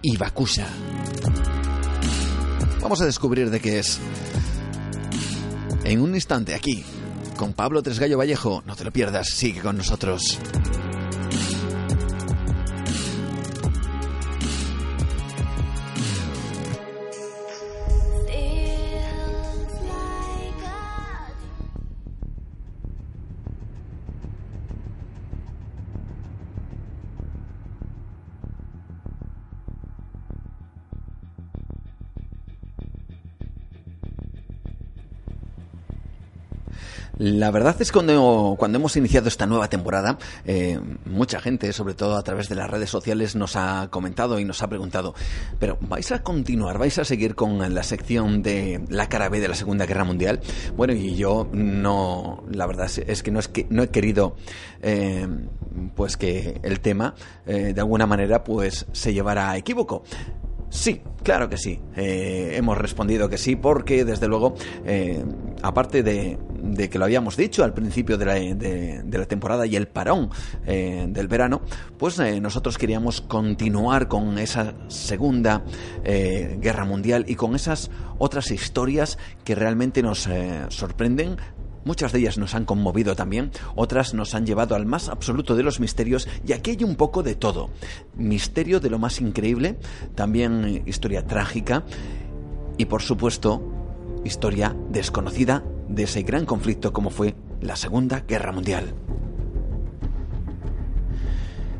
[0.00, 0.66] Ibakusha.
[2.80, 4.00] Vamos a descubrir de qué es.
[5.84, 6.82] En un instante aquí,
[7.36, 10.38] con Pablo Tresgallo Vallejo, no te lo pierdas, sigue con nosotros.
[37.18, 42.16] La verdad es que cuando, hemos iniciado esta nueva temporada, eh, mucha gente, sobre todo
[42.16, 45.14] a través de las redes sociales, nos ha comentado y nos ha preguntado,
[45.58, 46.78] pero ¿vais a continuar?
[46.78, 50.40] ¿Vais a seguir con la sección de la cara B de la Segunda Guerra Mundial?
[50.76, 54.36] Bueno, y yo no, la verdad es que no, es que, no he querido
[54.80, 55.26] eh,
[55.96, 57.16] pues que el tema
[57.46, 60.04] eh, de alguna manera pues se llevara a equívoco.
[60.70, 61.80] Sí, claro que sí.
[61.96, 64.54] Eh, hemos respondido que sí porque, desde luego,
[64.84, 65.24] eh,
[65.62, 66.38] aparte de,
[66.90, 70.30] que lo habíamos dicho al principio de la, temporada y el parón
[70.66, 71.62] eh, del verano,
[71.98, 75.64] pues nosotros queríamos continuar con esa segunda
[76.04, 80.28] guerra mundial y con esas otras historias que realmente nos
[80.68, 81.36] sorprenden
[81.88, 85.62] Muchas de ellas nos han conmovido también, otras nos han llevado al más absoluto de
[85.62, 87.70] los misterios y aquí hay un poco de todo.
[88.14, 89.78] Misterio de lo más increíble,
[90.14, 91.84] también historia trágica
[92.76, 93.62] y por supuesto
[94.22, 98.92] historia desconocida de ese gran conflicto como fue la Segunda Guerra Mundial.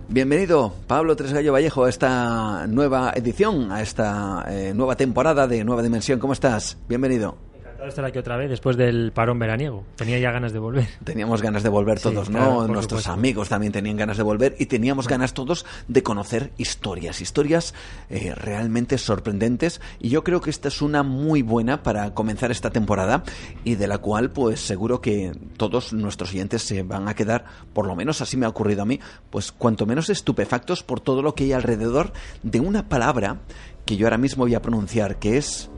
[0.09, 5.83] Bienvenido, Pablo Tresgallo Vallejo, a esta nueva edición, a esta eh, nueva temporada de Nueva
[5.83, 6.19] Dimensión.
[6.19, 6.79] ¿Cómo estás?
[6.89, 7.48] Bienvenido
[7.87, 9.85] estar aquí otra vez después del parón veraniego.
[9.97, 10.89] Tenía ya ganas de volver.
[11.05, 12.67] Teníamos ganas de volver todos, ¿no?
[12.67, 17.75] Nuestros amigos también tenían ganas de volver y teníamos ganas todos de conocer historias, historias
[18.11, 19.81] eh, realmente sorprendentes.
[20.01, 23.23] Y yo creo que esta es una muy buena para comenzar esta temporada
[23.65, 27.87] y de la cual, pues seguro que todos nuestros oyentes se van a quedar, por
[27.87, 29.01] lo menos así me ha ocurrido a mí,
[29.31, 32.13] pues cuanto menos estupefactos por todo lo que hay alrededor
[32.43, 33.41] de una palabra
[33.85, 35.71] que yo ahora mismo voy a pronunciar, que es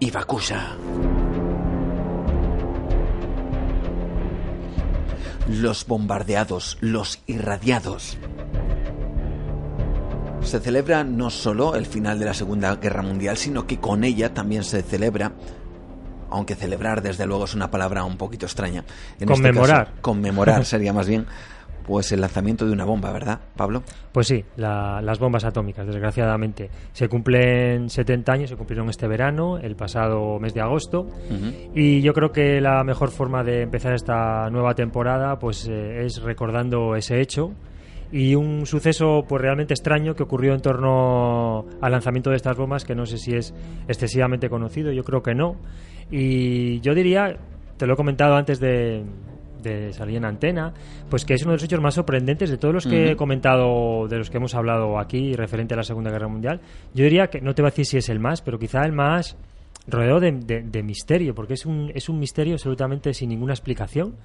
[0.00, 0.76] Ibakusha.
[5.48, 8.18] Los bombardeados, los irradiados.
[10.42, 14.32] Se celebra no solo el final de la Segunda Guerra Mundial, sino que con ella
[14.34, 15.32] también se celebra
[16.30, 18.84] aunque celebrar desde luego es una palabra un poquito extraña.
[19.18, 19.94] En este conmemorar.
[20.02, 21.26] conmemorar sería más bien
[21.88, 23.82] pues el lanzamiento de una bomba, ¿verdad, Pablo?
[24.12, 26.68] Pues sí, las bombas atómicas, desgraciadamente.
[26.92, 31.08] Se cumplen 70 años, se cumplieron este verano, el pasado mes de agosto,
[31.74, 36.20] y yo creo que la mejor forma de empezar esta nueva temporada pues eh, es
[36.20, 37.52] recordando ese hecho
[38.12, 42.84] y un suceso pues realmente extraño que ocurrió en torno al lanzamiento de estas bombas
[42.84, 43.54] que no sé si es
[43.88, 45.56] excesivamente conocido, yo creo que no.
[46.10, 47.38] Y yo diría,
[47.78, 49.04] te lo he comentado antes de,
[49.62, 50.72] de salir en antena,
[51.08, 54.08] pues que es uno de los hechos más sorprendentes de todos los que he comentado,
[54.08, 56.60] de los que hemos hablado aquí referente a la Segunda Guerra Mundial.
[56.94, 58.92] Yo diría que, no te voy a decir si es el más, pero quizá el
[58.92, 59.36] más
[59.86, 64.16] rodeado de, misterio, porque es un, es un misterio absolutamente sin ninguna explicación.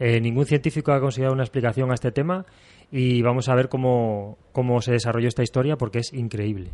[0.00, 2.46] Eh, ningún científico ha conseguido una explicación a este tema
[2.92, 6.70] y vamos a ver cómo, cómo se desarrolló esta historia porque es increíble.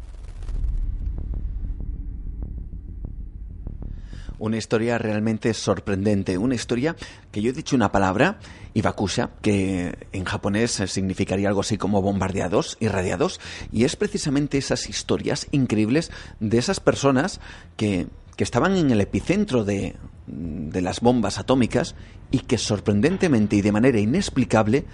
[4.38, 6.96] Una historia realmente sorprendente, una historia
[7.32, 8.38] que yo he dicho una palabra,
[8.74, 13.40] Ibakusha, que en japonés significaría algo así como bombardeados, irradiados,
[13.72, 16.10] y es precisamente esas historias increíbles
[16.40, 17.40] de esas personas
[17.76, 19.96] que, que estaban en el epicentro de,
[20.26, 21.94] de las bombas atómicas
[22.30, 24.84] y que sorprendentemente y de manera inexplicable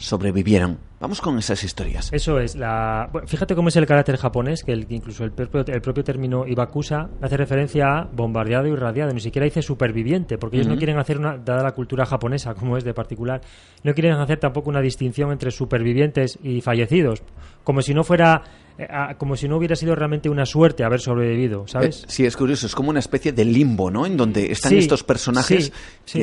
[0.00, 0.78] sobrevivieron.
[0.98, 2.12] Vamos con esas historias.
[2.12, 2.56] Eso es.
[2.56, 3.10] La...
[3.26, 7.36] fíjate cómo es el carácter japonés, que incluso el propio, el propio término Ibakusa hace
[7.36, 9.12] referencia a bombardeado y irradiado.
[9.12, 12.76] Ni siquiera dice superviviente, porque ellos no quieren hacer una, dada la cultura japonesa, como
[12.76, 13.40] es de particular,
[13.82, 17.22] no quieren hacer tampoco una distinción entre supervivientes y fallecidos,
[17.64, 18.42] como si no fuera
[18.78, 18.86] eh,
[19.18, 22.04] como si no hubiera sido realmente una suerte haber sobrevivido, ¿sabes?
[22.04, 24.06] Eh, sí, es curioso, es como una especie de limbo, ¿no?
[24.06, 25.72] En donde están estos personajes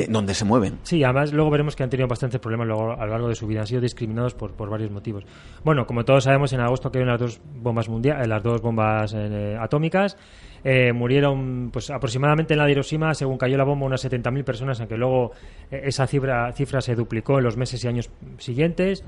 [0.08, 0.78] donde se mueven.
[0.82, 3.46] Sí, además luego veremos que han tenido bastantes problemas luego, a lo largo de su
[3.46, 5.24] vida, han sido discriminados por, por varios motivos.
[5.64, 9.56] Bueno, como todos sabemos, en agosto cayeron las dos bombas mundiales, las dos bombas eh,
[9.60, 10.16] atómicas.
[10.64, 14.80] Eh, murieron pues aproximadamente en la de Hiroshima, según cayó la bomba, unas 70.000 personas,
[14.80, 15.32] aunque luego
[15.70, 19.04] eh, esa cifra, cifra se duplicó en los meses y años siguientes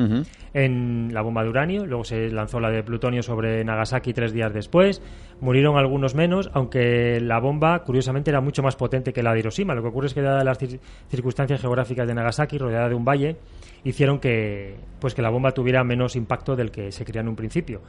[0.54, 4.52] en la bomba de uranio, luego se lanzó la de plutonio sobre Nagasaki tres días
[4.52, 5.02] después.
[5.40, 9.74] Murieron algunos menos, aunque la bomba, curiosamente, era mucho más potente que la de Hiroshima.
[9.74, 10.58] Lo que ocurre es que, dadas las
[11.08, 13.36] circunstancias geográficas de Nagasaki, rodeada de un valle,
[13.84, 17.36] hicieron que, pues, que la bomba tuviera menos impacto del que se creía en un
[17.36, 17.80] principio.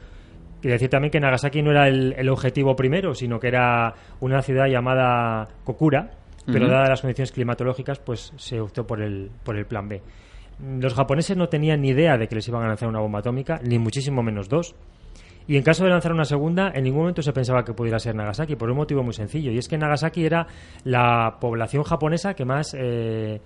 [0.62, 4.66] Y decir también que Nagasaki no era el, objetivo primero, sino que era una ciudad
[4.66, 6.10] llamada Kokura,
[6.46, 10.00] pero dadas las condiciones climatológicas, pues se optó por el, por el plan B.
[10.80, 13.60] Los japoneses no tenían ni idea de que les iban a lanzar una bomba atómica,
[13.64, 14.74] ni muchísimo menos dos.
[15.46, 18.14] Y en caso de lanzar una segunda, en ningún momento se pensaba que pudiera ser
[18.14, 19.50] Nagasaki, por un motivo muy sencillo.
[19.50, 20.46] Y es que Nagasaki era
[20.84, 23.40] la población japonesa que más, eh,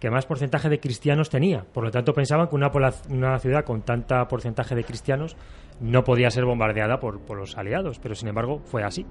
[0.00, 1.64] que más porcentaje de cristianos tenía.
[1.72, 2.70] Por lo tanto, pensaban que una,
[3.10, 5.36] una ciudad con tanta porcentaje de cristianos
[5.82, 7.98] no podía ser bombardeada por, por los aliados.
[7.98, 9.04] Pero, sin embargo, fue así.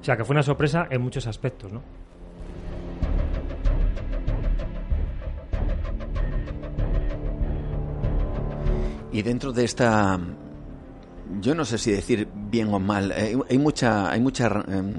[0.00, 1.82] O sea, que fue una sorpresa en muchos aspectos, ¿no?
[9.12, 10.18] Y dentro de esta,
[11.40, 14.94] yo no sé si decir bien o mal, eh, hay mucha, hay mucha em,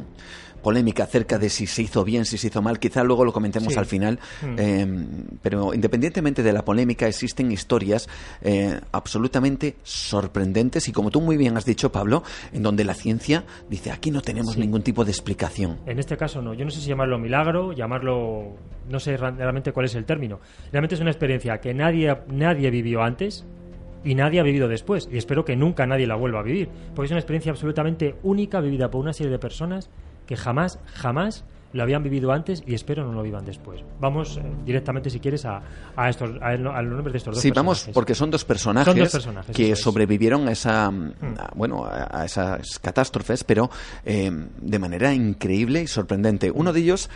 [0.63, 2.79] polémica acerca de si se hizo bien, si se hizo mal.
[2.79, 4.19] Quizá luego lo comentemos al final.
[4.41, 4.59] Mm.
[4.59, 5.07] Em,
[5.41, 8.09] pero independientemente de la polémica, existen historias
[8.41, 13.43] eh, absolutamente sorprendentes y, como tú muy bien has dicho, Pablo, en donde la ciencia
[13.69, 15.79] dice aquí no tenemos ningún tipo de explicación.
[15.85, 16.53] En este caso no.
[16.53, 18.55] Yo no sé si llamarlo milagro, llamarlo.
[18.89, 20.39] No sé realmente cuál es el término.
[20.71, 23.45] Realmente es una experiencia que nadie, nadie vivió antes
[24.03, 25.07] y nadie ha vivido después.
[25.11, 28.59] Y espero que nunca nadie la vuelva a vivir, porque es una experiencia absolutamente única
[28.61, 29.89] vivida por una serie de personas
[30.25, 33.81] que jamás, jamás lo habían vivido antes y espero no lo vivan después.
[33.99, 35.61] Vamos eh, directamente, si quieres, a,
[35.95, 38.93] a estos, a, los nombres de estos dos sí, vamos, porque son dos personajes,
[39.53, 41.15] que sobrevivieron a, esa, mm.
[41.55, 43.69] bueno, a, esas catástrofes, pero
[44.05, 46.51] eh, de manera increíble y sorprendente.
[46.51, 47.09] Uno de ellos,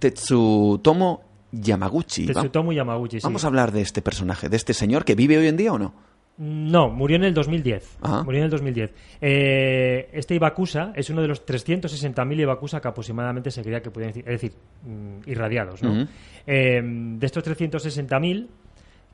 [0.00, 1.22] Tetsutomo
[1.52, 2.26] Yamaguchi.
[2.26, 3.24] Tetsutomo Yamaguchi, sí.
[3.24, 5.78] Vamos a hablar de este personaje, de este señor que vive hoy en día o
[5.78, 5.94] no.
[6.36, 7.98] No, murió en el 2010.
[8.24, 8.90] Murió en el 2010.
[9.20, 14.10] Eh, este Ibakusa es uno de los 360.000 Ibakusa que aproximadamente se creía que podían
[14.10, 14.52] decir, es decir,
[14.82, 15.82] mm, irradiados.
[15.82, 16.06] ¿no?
[16.46, 18.48] Eh, de estos 360.000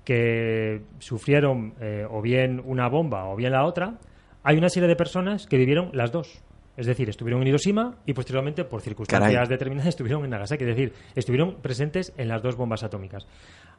[0.05, 3.99] que sufrieron eh, o bien una bomba o bien la otra,
[4.43, 6.43] hay una serie de personas que vivieron las dos.
[6.77, 10.65] Es decir, estuvieron en Hiroshima y posteriormente, por circunstancias determinadas, estuvieron en Nagasaki.
[10.65, 13.27] Es decir, estuvieron presentes en las dos bombas atómicas.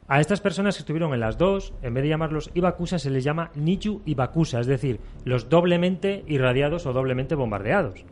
[0.08, 3.24] A estas personas que estuvieron en las dos, en vez de llamarlos Ibakusa, se les
[3.24, 8.04] llama Nichu Ibakusa, es decir, los doblemente irradiados o doblemente bombardeados.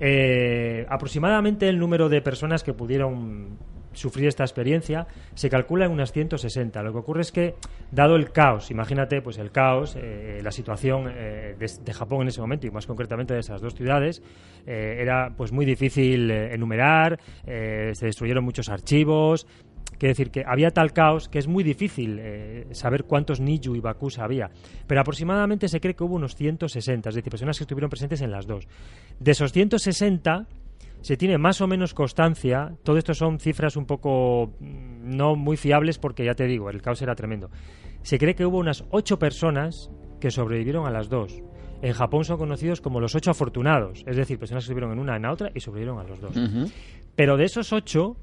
[0.00, 3.58] Eh, aproximadamente el número de personas que pudieron
[3.94, 6.82] sufrir esta experiencia se calcula en unas 160.
[6.84, 7.56] Lo que ocurre es que,
[7.90, 12.40] dado el caos, imagínate pues el caos, eh, la situación eh, de, Japón en ese
[12.40, 14.22] momento y más concretamente de esas dos ciudades,
[14.66, 19.46] era pues muy difícil enumerar, se destruyeron muchos archivos,
[19.98, 23.80] Quiere decir que había tal caos que es muy difícil eh, saber cuántos Niju y
[23.80, 24.50] Bakusa había.
[24.86, 28.30] Pero aproximadamente se cree que hubo unos 160, es decir, personas que estuvieron presentes en
[28.30, 28.68] las dos.
[29.18, 30.46] De esos 160
[31.00, 35.56] se tiene más o menos constancia, todo esto son cifras un poco mm, no muy
[35.56, 37.50] fiables porque ya te digo, el caos era tremendo.
[38.02, 39.90] Se cree que hubo unas 8 personas
[40.20, 41.42] que sobrevivieron a las dos.
[41.80, 45.16] En Japón son conocidos como los ocho afortunados, es decir, personas que estuvieron en una
[45.16, 46.32] en la otra y sobrevivieron a los dos.
[47.14, 48.16] Pero de esos ocho,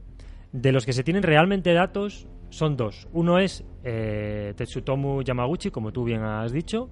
[0.55, 3.09] de los que se tienen realmente datos son dos.
[3.11, 6.89] Uno es eh, Tetsutomu Yamaguchi, como tú bien has dicho,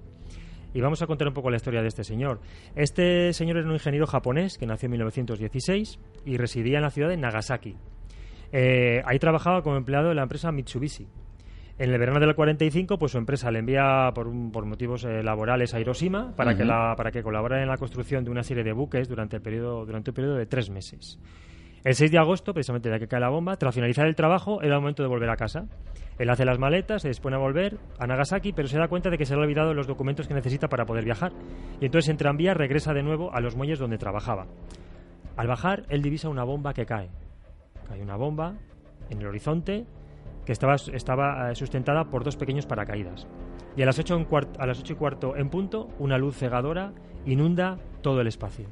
[0.74, 2.40] y vamos a contar un poco la historia de este señor.
[2.76, 7.08] Este señor era un ingeniero japonés que nació en 1916 y residía en la ciudad
[7.08, 7.76] de Nagasaki.
[8.52, 11.08] Eh, ahí trabajaba como empleado de la empresa Mitsubishi.
[11.78, 15.72] En el verano del 45, pues su empresa le envía por, por motivos eh, laborales
[15.74, 18.72] a Hiroshima para, que la, para que colaborara en la construcción de una serie de
[18.72, 21.18] buques durante, el periodo, durante un periodo de tres meses.
[21.84, 24.76] El 6 de agosto, precisamente de que cae la bomba, tras finalizar el trabajo, era
[24.76, 25.66] el momento de volver a casa.
[26.18, 29.18] Él hace las maletas, se dispone a volver a Nagasaki, pero se da cuenta de
[29.18, 31.32] que se le ha olvidado los documentos que necesita para poder viajar.
[31.82, 34.46] Y entonces en tranvía regresa de nuevo a los muelles donde trabajaba.
[35.36, 37.10] Al bajar, él divisa una bomba que cae.
[37.86, 38.54] Cae una bomba
[39.10, 39.84] en el horizonte
[40.46, 43.26] que estaba, estaba eh, sustentada por dos pequeños paracaídas.
[43.76, 44.26] Y a las, 8
[44.58, 46.92] a las 8 y cuarto en punto, una luz cegadora
[47.26, 48.68] inunda todo el espacio.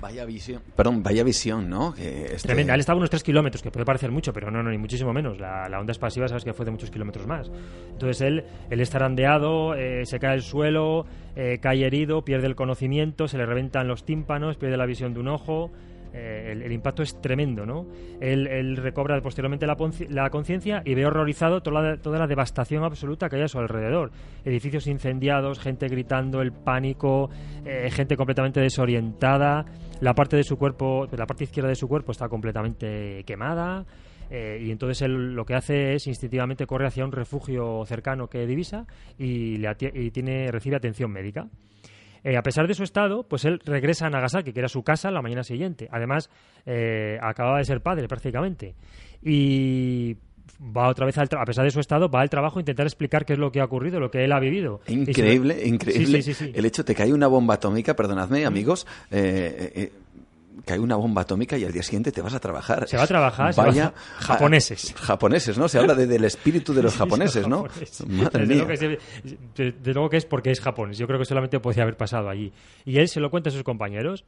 [0.00, 1.92] Vaya visión, perdón, vaya visión, ¿no?
[1.92, 4.70] Que este Tremenda, él estaba unos 3 kilómetros, que puede parecer mucho, pero no, no,
[4.70, 5.38] ni muchísimo menos.
[5.40, 7.50] La, onda expansiva sabes que fue de muchos kilómetros más.
[7.90, 11.06] Entonces él, él está randeado, eh, se cae al suelo,
[11.36, 15.20] eh, cae herido, pierde el conocimiento, se le reventan los tímpanos, pierde la visión de
[15.20, 15.72] un ojo,
[16.14, 17.86] eh, el, impacto es tremendo, ¿no?
[18.20, 23.36] Él, recobra posteriormente la, conciencia y ve horrorizado toda la, toda la, devastación absoluta que
[23.36, 24.10] hay a su alrededor.
[24.44, 27.30] Edificios incendiados, gente gritando, el pánico,
[27.64, 29.66] eh, gente completamente desorientada.
[30.00, 33.84] La parte de su cuerpo, la parte izquierda de su cuerpo está completamente quemada.
[34.30, 38.46] Eh, y entonces él lo que hace es instintivamente corre hacia un refugio cercano que
[38.46, 41.48] divisa y, le y tiene, recibe atención médica.
[42.22, 45.10] Eh, a pesar de su estado, pues él regresa a Nagasaki, que era su casa,
[45.10, 45.88] la mañana siguiente.
[45.90, 46.30] Además,
[46.66, 48.74] eh, acababa de ser padre prácticamente.
[49.22, 50.16] Y
[50.60, 53.24] va otra vez, al a pesar de su estado, va al trabajo a intentar explicar
[53.24, 54.80] qué es lo que ha ocurrido, lo que él ha vivido.
[54.86, 56.22] Increíble, increíble.
[56.54, 59.90] el hecho de que hay una bomba atómica, perdonadme amigos, eh,
[60.68, 62.86] que hay una bomba atómica y al día siguiente te vas a trabajar.
[62.86, 64.94] Se va a trabajar, Vaya, japoneses.
[65.00, 65.66] japoneses, ¿no?
[65.66, 67.64] Se habla del espíritu de los japoneses, ¿no?
[68.06, 68.66] Madre mía.
[68.66, 70.98] de, luego que es porque es japonés.
[70.98, 72.52] Yo creo que solamente podía haber pasado allí.
[72.84, 74.26] Y él se lo cuenta a sus compañeros.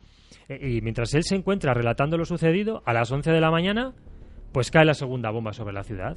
[0.48, 3.92] Eh, y mientras él se encuentra relatando lo sucedido, a las 11 de la mañana
[4.52, 6.16] pues cae la segunda bomba sobre la ciudad.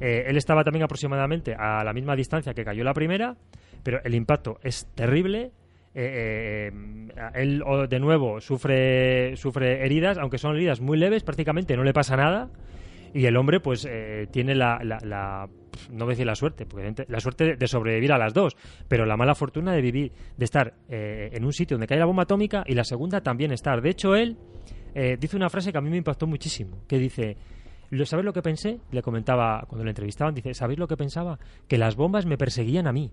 [0.00, 3.36] Eh, él estaba también aproximadamente a la misma distancia que cayó la primera,
[3.82, 5.52] pero el impacto es terrible
[5.96, 11.84] eh, eh, él de nuevo sufre, sufre heridas, aunque son heridas muy leves, prácticamente no
[11.84, 12.50] le pasa nada.
[13.12, 15.48] Y el hombre, pues, eh, tiene la, la,
[15.92, 18.56] no voy a decir la suerte, porque la suerte de sobrevivir a las dos,
[18.88, 22.24] pero la mala fortuna de vivir, de estar en un sitio donde cae la bomba
[22.24, 23.82] atómica y la segunda también estar.
[23.82, 24.36] De hecho, él
[24.94, 27.36] dice una frase que a mí me impactó muchísimo, que dice,
[28.04, 28.80] ¿sabes lo que pensé?
[28.90, 31.38] Le comentaba cuando le entrevistaban, dice, ¿sabéis lo que pensaba?
[31.68, 33.10] Que las bombas me perseguían a mí.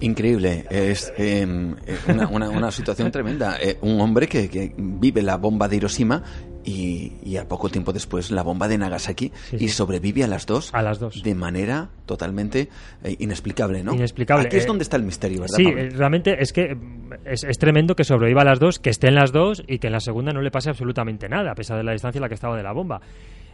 [0.00, 1.96] Increíble, es em, eh,
[2.30, 3.56] una, una, situación tremenda.
[3.60, 6.22] Eh, un hombre que, vive la bomba de Hiroshima
[6.64, 10.72] y, a poco tiempo después la bomba de Nagasaki y sobrevive a las dos.
[10.72, 11.22] A las dos.
[11.22, 12.68] De manera totalmente
[13.02, 13.94] eh, inexplicable, ¿no?
[13.94, 14.46] Inexplicable.
[14.46, 15.56] Aquí es donde está el misterio, ¿verdad?
[15.56, 15.64] Sí,
[15.96, 16.76] realmente es que
[17.24, 19.88] es, es, tremendo que sobreviva a las dos, que esté en las dos y que
[19.88, 22.28] en la segunda no le pase absolutamente nada, a pesar de la distancia en la
[22.28, 23.00] que estaba de la bomba.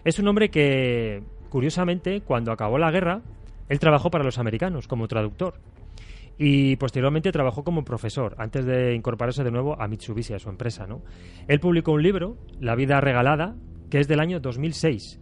[0.05, 3.23] Es un hombre que, curiosamente, cuando acabó la guerra,
[3.69, 5.55] él trabajó para los americanos como traductor
[6.42, 10.86] y posteriormente trabajó como profesor antes de incorporarse de nuevo a Mitsubishi, a su empresa.
[10.86, 11.02] ¿no?
[11.46, 13.56] Él publicó un libro, La vida regalada,
[13.90, 15.20] que es del año 2006.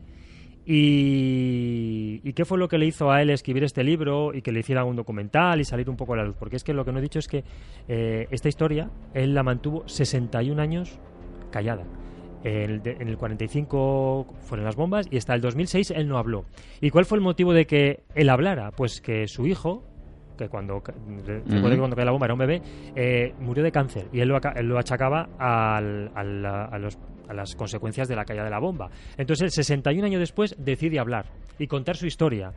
[0.65, 4.53] Y, ¿Y, qué fue lo que le hizo a él escribir este libro y que
[4.53, 6.37] le hiciera un documental y salir un poco a la luz?
[6.39, 7.43] Porque es que lo que no he dicho es que
[7.89, 11.01] eh, esta historia él la mantuvo 61 años
[11.51, 11.85] callada.
[12.45, 16.45] En el, en el, 45 fueron las bombas y hasta el 2006 él no habló.
[16.81, 18.71] ¿Y cuál fue el motivo de que él hablara?
[18.71, 19.83] Pues que su hijo,
[20.39, 22.63] que cuando, cuando cae la bomba era un bebé,
[22.95, 26.99] eh, murió de cáncer y él lo, él lo achacaba al, a, los,
[27.29, 28.91] a las consecuencias de la caída de la bomba.
[29.17, 31.27] Entonces, él, 61 años después, decide hablar
[31.59, 32.53] y contar su historia.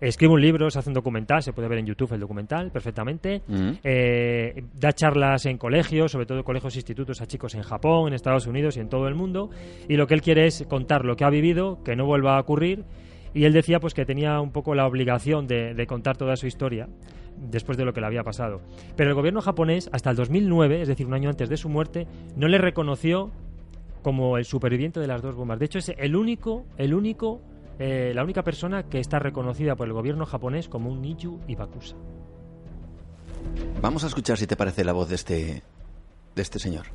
[0.00, 3.42] Escribe un libro, se hace un documental, se puede ver en YouTube el documental perfectamente.
[3.82, 8.14] Eh, da charlas en colegios, sobre todo colegios e institutos a chicos en Japón, en
[8.14, 9.50] Estados Unidos y en todo el mundo.
[9.88, 12.40] Y lo que él quiere es contar lo que ha vivido, que no vuelva a
[12.40, 12.84] ocurrir.
[13.32, 16.46] Y él decía pues que tenía un poco la obligación de, de contar toda su
[16.46, 16.88] historia
[17.36, 18.60] después de lo que le había pasado.
[18.96, 22.06] Pero el gobierno japonés, hasta el 2009, es decir, un año antes de su muerte,
[22.36, 23.30] no le reconoció
[24.02, 25.58] como el superviviente de las dos bombas.
[25.58, 27.40] De hecho, es el único, el único,
[27.78, 31.96] eh, la única persona que está reconocida por el gobierno japonés como un Niju Ibakusa.
[33.80, 35.62] Vamos a escuchar si te parece la voz de este,
[36.34, 36.86] de este señor.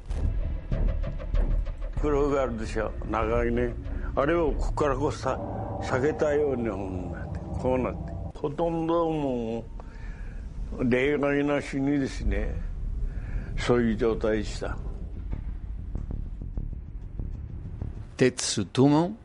[18.15, 19.17] Tetsutomo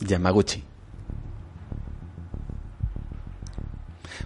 [0.00, 0.62] Yamaguchi.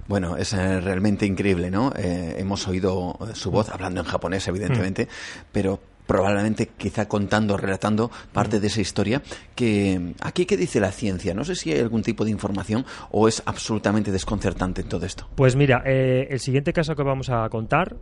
[0.08, 1.92] Bueno, es eh, realmente increíble, ¿no?
[1.94, 5.44] Eh, hemos oído su voz hablando en japonés, evidentemente, mm.
[5.52, 9.22] pero probablemente quizá contando, relatando parte de esa historia,
[9.54, 13.28] que aquí qué dice la ciencia, no sé si hay algún tipo de información o
[13.28, 15.28] es absolutamente desconcertante en todo esto.
[15.36, 17.94] Pues mira, eh, el siguiente caso que vamos a contar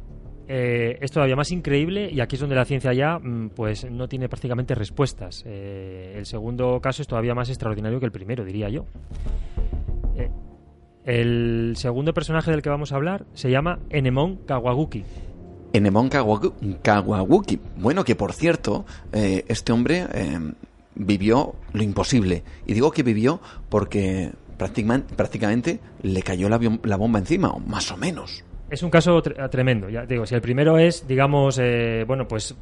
[0.47, 4.07] eh, es todavía más increíble y aquí es donde la ciencia ya mm, pues no
[4.07, 5.43] tiene prácticamente respuestas.
[5.45, 8.87] Eh, el segundo caso es todavía más extraordinario que el primero, diría yo.
[11.05, 15.05] el segundo personaje del que vamos a hablar se llama Enemon Kawaguki.
[15.77, 17.61] Enemon Kawaguki.
[17.77, 20.39] Bueno, que por cierto, eh, este hombre eh,
[20.95, 22.43] vivió lo imposible.
[22.67, 27.97] Y digo que vivió porque prácticamente, prácticamente le cayó la, bomba encima, o más o
[27.97, 28.45] menos.
[28.71, 29.89] Es un caso tremendo.
[29.89, 32.57] Ya digo, si el primero es, digamos, eh, bueno, pues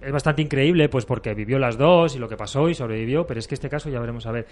[0.00, 3.40] es bastante increíble, pues porque vivió las dos y lo que pasó y sobrevivió, pero
[3.40, 4.46] es que este caso ya veremos a ver.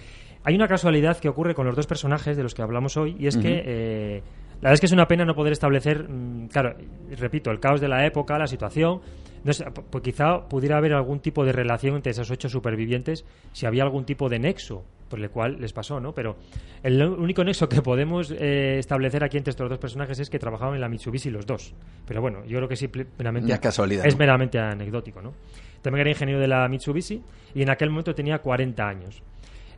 [0.44, 3.28] Hay una casualidad que ocurre con los dos personajes de los que hablamos hoy y
[3.28, 4.22] es que
[4.60, 6.74] la verdad es que es una pena no poder establecer, mm, claro,
[7.16, 9.00] repito, el caos de la época, la situación.
[9.44, 9.52] No
[9.90, 14.04] pues quizá pudiera haber algún tipo de relación entre esos ocho supervivientes, si había algún
[14.04, 16.12] tipo de nexo por el cual les pasó, ¿no?
[16.12, 16.36] Pero
[16.82, 20.74] el único nexo que podemos eh, establecer aquí entre estos dos personajes es que trabajaban
[20.74, 21.72] en la Mitsubishi los dos.
[22.04, 25.34] Pero bueno, yo creo que sí, meramente casualidad, es meramente anecdótico, ¿no?
[25.82, 27.22] También era ingeniero de la Mitsubishi
[27.54, 29.22] y en aquel momento tenía 40 años.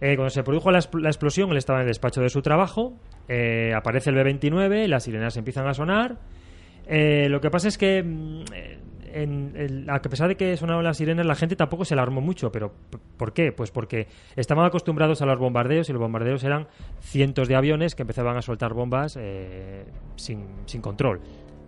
[0.01, 2.95] Eh, cuando se produjo la, explosión, él estaba en el despacho de su trabajo,
[3.33, 6.19] eh, aparece el B-29, las sirenas empiezan a sonar.
[6.89, 8.43] lo que pasa es que mm,
[9.89, 12.51] a pesar de que sonaban las sirenas, la gente tampoco se alarmó mucho.
[12.51, 12.73] ¿Pero
[13.17, 13.53] por qué?
[13.53, 16.67] Pues porque estaban acostumbrados a los bombardeos y los bombardeos eran
[17.01, 19.85] cientos de aviones que empezaban a soltar bombas eh,
[20.17, 21.21] sin, sin control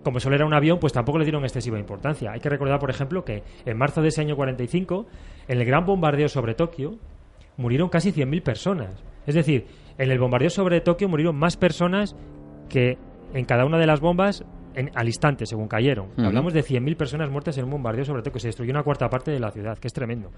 [0.03, 2.33] como solo era un avión, pues tampoco le dieron excesiva importancia.
[2.33, 5.07] Hay que recordar, por ejemplo, que en marzo de ese año 45,
[5.47, 6.99] en el gran bombardeo sobre Tokio,
[7.57, 8.91] murieron casi 100.000 personas.
[9.29, 9.67] Es decir,
[10.03, 12.17] en el bombardeo sobre Tokio murieron más personas
[12.69, 12.99] que
[13.35, 14.45] en cada una de las bombas
[14.95, 16.09] al instante, según cayeron.
[16.17, 19.31] Hablamos de 100.000 personas muertas en un bombardeo, sobre que se destruyó una cuarta parte
[19.31, 20.31] de la ciudad, que es tremendo.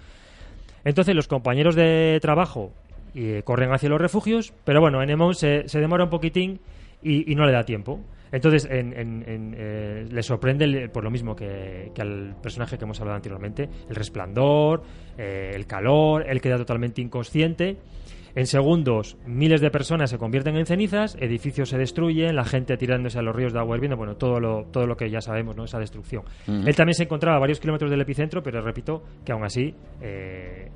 [0.85, 2.73] Entonces los compañeros de trabajo
[3.15, 6.61] eh, corren hacia los refugios, pero bueno, en se, se demora un poquitín
[7.03, 8.01] y, no le da tiempo.
[8.32, 13.95] Entonces eh, le sorprende por lo mismo que, al personaje que hemos hablado anteriormente, el
[13.95, 14.82] resplandor,
[15.16, 17.78] eh, el calor, él queda totalmente inconsciente
[18.36, 23.19] en segundos, miles de personas se convierten en cenizas, edificios se destruyen, la gente tirándose
[23.19, 25.65] a los ríos de agua hirviendo, bueno, todo lo, todo lo que ya sabemos, ¿no?
[25.65, 26.24] Esa destrucción.
[26.48, 30.69] Él también se encontraba a varios kilómetros del epicentro, pero repito que aún así eh,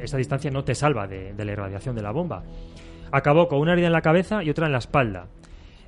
[0.00, 2.42] esa distancia no te salva de, la irradiación de la bomba.
[3.12, 5.28] Acabó con una herida en la cabeza y otra en la espalda.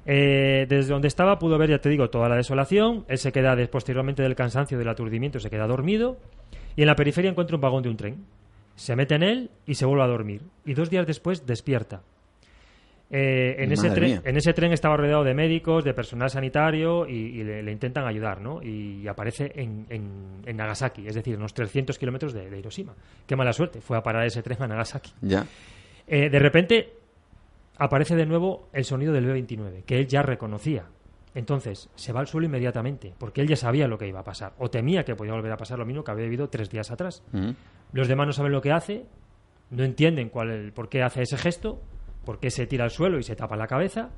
[0.09, 3.05] Eh, desde donde estaba pudo ver, ya te digo, toda la desolación.
[3.09, 6.19] Él se queda, posteriormente del cansancio, del aturdimiento, se queda dormido.
[6.77, 8.25] Y en la periferia encuentra un vagón de un tren
[8.77, 10.43] se mete en él y se vuelve a dormir.
[10.65, 12.03] Y dos días después despierta.
[13.09, 17.45] Eh, en, ese tren, en ese tren estaba rodeado de médicos, de personal sanitario y,
[17.45, 18.61] le, intentan ayudar, ¿no?
[18.61, 22.95] Y, aparece en, en, Nagasaki, es decir, unos 300 kilómetros de, Hiroshima.
[23.27, 25.13] Qué mala suerte, fue a parar ese tren a Nagasaki.
[25.23, 25.47] Ya.
[26.09, 26.95] Eh, de repente
[27.79, 30.87] aparece de nuevo el sonido del B-29, que él ya reconocía.
[31.37, 34.55] Entonces, se va al suelo inmediatamente, porque él ya sabía lo que iba a pasar,
[34.59, 37.23] o temía que podía volver a pasar lo mismo que había vivido tres días atrás.
[37.93, 39.05] Los demás no saben lo que hace,
[39.69, 41.79] no entienden cuál el, por qué hace ese gesto,
[42.25, 44.09] por qué se tira al suelo y se tapa la cabeza,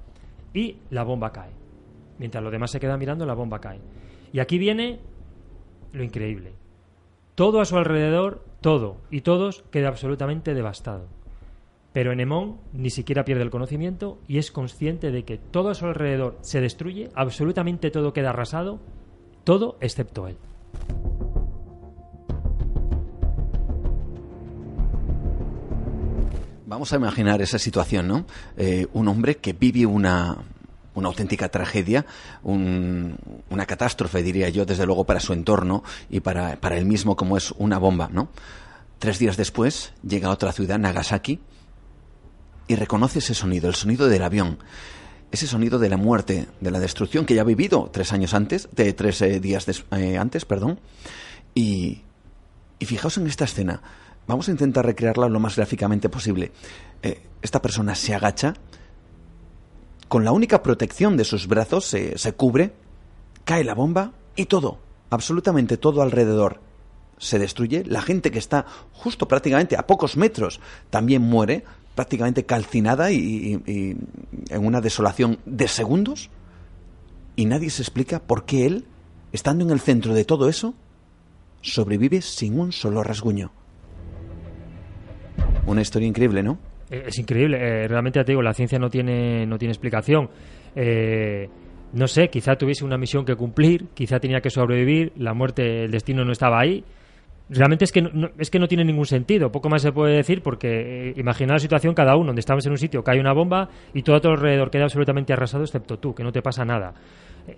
[0.54, 1.50] y la bomba cae.
[2.20, 3.80] Mientras los demás se quedan mirando, la bomba cae.
[4.32, 5.00] Y aquí viene
[5.92, 6.52] lo increíble.
[7.34, 11.08] Todo a su alrededor, todo y todos queda absolutamente devastado.
[11.98, 15.84] Pero Enemón ni siquiera pierde el conocimiento y es consciente de que todo a su
[15.84, 18.78] alrededor se destruye, absolutamente todo queda arrasado,
[19.42, 20.36] todo excepto él.
[26.66, 28.26] Vamos a imaginar esa situación, ¿no?
[28.56, 30.36] Eh, un hombre que vive una,
[30.94, 32.06] una auténtica tragedia,
[32.44, 37.36] una catástrofe, diría yo, desde luego para su entorno y para, para él mismo como
[37.36, 38.28] es una bomba, ¿no?
[39.00, 41.40] Tres días después llega a otra ciudad, Nagasaki,
[42.68, 44.58] y reconoce ese sonido, el sonido del avión,
[45.32, 48.68] ese sonido de la muerte, de la destrucción que ya ha vivido tres años antes,
[48.72, 50.78] de tres eh, días eh, antes, perdón.
[51.54, 52.02] Y,
[52.78, 53.82] y fijaos en esta escena.
[54.26, 56.52] Vamos a intentar recrearla lo más gráficamente posible.
[57.02, 58.54] Eh, esta persona se agacha,
[60.08, 62.74] con la única protección de sus brazos se, se cubre,
[63.44, 64.78] cae la bomba y todo,
[65.10, 66.60] absolutamente todo alrededor
[67.18, 67.84] se destruye.
[67.84, 71.64] La gente que está justo prácticamente a pocos metros también muere
[71.98, 76.30] prácticamente calcinada y, en una desolación de segundos
[77.34, 78.84] y nadie se explica por qué él,
[79.32, 80.76] estando en el centro de todo eso,
[81.60, 83.50] sobrevive sin un solo rasguño.
[85.66, 86.60] Una historia increíble, ¿no?
[86.88, 87.58] Eh, es increíble.
[87.58, 90.30] Eh, realmente, te digo, la ciencia no tiene, no tiene explicación.
[90.76, 91.48] Eh,
[91.94, 95.90] no sé, quizá tuviese una misión que cumplir, quizá tenía que sobrevivir, la muerte, el
[95.90, 96.84] destino no estaba ahí
[97.50, 99.50] realmente es que no, es que no tiene ningún sentido.
[99.50, 102.72] Poco más se puede decir porque eh, imagina la situación cada uno, donde estamos en
[102.72, 106.14] un sitio, cae una bomba y todo a tu alrededor queda absolutamente arrasado excepto tú,
[106.14, 106.94] que no te pasa nada.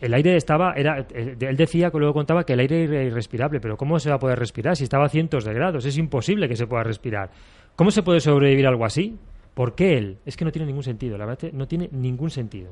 [0.00, 3.60] El aire estaba, era, eh, él decía, que luego contaba que el aire era irrespirable,
[3.60, 5.84] pero ¿cómo se va a poder respirar si estaba a cientos de grados?
[5.84, 7.30] Es imposible que se pueda respirar.
[7.74, 9.18] ¿Cómo se puede sobrevivir algo así?
[9.54, 10.18] ¿Por qué él?
[10.24, 12.70] Es que no tiene ningún sentido, la verdad, no tiene ningún sentido.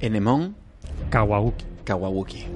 [0.00, 0.54] Enemon
[1.10, 1.64] Kawauki.
[1.84, 2.46] Kawauki.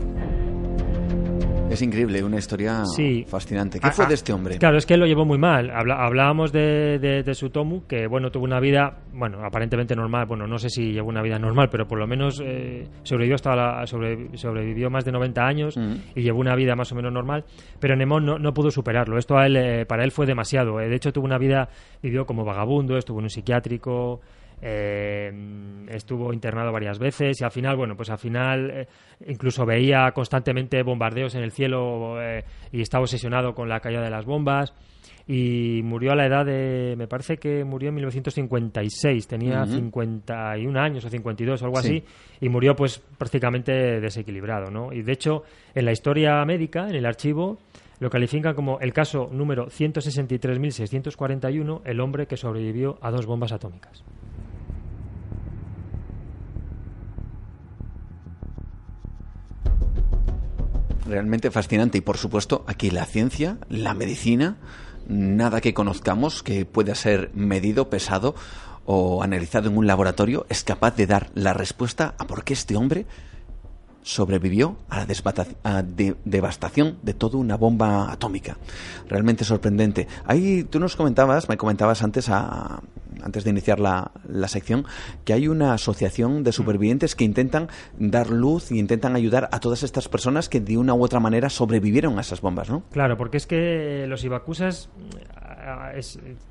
[1.71, 2.83] Es increíble, una historia
[3.29, 3.79] fascinante.
[3.79, 4.59] ¿Qué ah, fue de ah, este hombre?
[4.59, 5.71] Claro, es que él lo llevó muy mal.
[5.71, 10.27] hablábamos de, de, Sutomu, que bueno, tuvo una vida, bueno, aparentemente normal.
[10.27, 13.55] Bueno, no sé si llevó una vida normal, pero por lo menos eh, sobrevivió hasta
[13.55, 15.95] la, sobrevivió más de 90 años mm.
[16.17, 17.45] y llevó una vida más o menos normal.
[17.79, 19.17] Pero Nemón no, no pudo superarlo.
[19.17, 20.81] Esto a él, eh, para él fue demasiado.
[20.81, 21.69] Eh, de hecho, tuvo una vida,
[22.03, 24.21] vivió como vagabundo, estuvo en un psiquiátrico.
[24.63, 25.33] Eh,
[25.89, 28.87] estuvo internado varias veces y al final, bueno, pues al final eh,
[29.27, 34.11] incluso veía constantemente bombardeos en el cielo eh, y estaba obsesionado con la caída de
[34.11, 34.73] las bombas
[35.27, 41.05] y murió a la edad de, me parece que murió en 1956, tenía 51 años
[41.05, 42.03] o 52 o algo así,
[42.41, 44.93] y murió pues prácticamente desequilibrado, ¿no?
[44.93, 47.59] Y de hecho, en la historia médica, en el archivo,
[48.01, 54.03] lo califican como el caso número 163.641, el hombre que sobrevivió a dos bombas atómicas.
[61.07, 64.57] Realmente fascinante y por supuesto aquí la ciencia, la medicina,
[65.09, 68.35] nada que conozcamos que pueda ser medido, pesado
[68.85, 72.77] o analizado en un laboratorio es capaz de dar la respuesta a por qué este
[72.77, 73.07] hombre
[74.03, 75.07] sobrevivió a la
[76.25, 78.57] devastación de toda una bomba atómica.
[79.09, 80.09] Realmente sorprendente.
[80.25, 82.81] Ahí tú nos comentabas, me comentabas antes a,
[83.25, 84.85] antes de iniciar la, la, sección,
[85.25, 87.69] que hay una asociación de supervivientes que intentan
[87.99, 91.51] dar luz y intentan ayudar a todas estas personas que de una u otra manera
[91.51, 92.85] sobrevivieron a esas bombas, ¿no?
[92.91, 94.91] Claro, porque es que los Ibakusas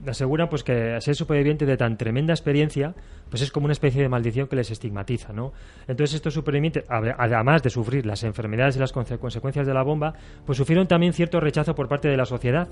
[0.08, 2.94] aseguran pues que ser superviviente de tan tremenda experiencia
[3.30, 5.54] pues es como una especie de maldición que les estigmatiza, ¿no?
[5.88, 10.14] Entonces estos supervivientes, además de sufrir las enfermedades y las consecuencias de la bomba,
[10.46, 12.68] pues sufrieron también cierto rechazo por parte de la sociedad.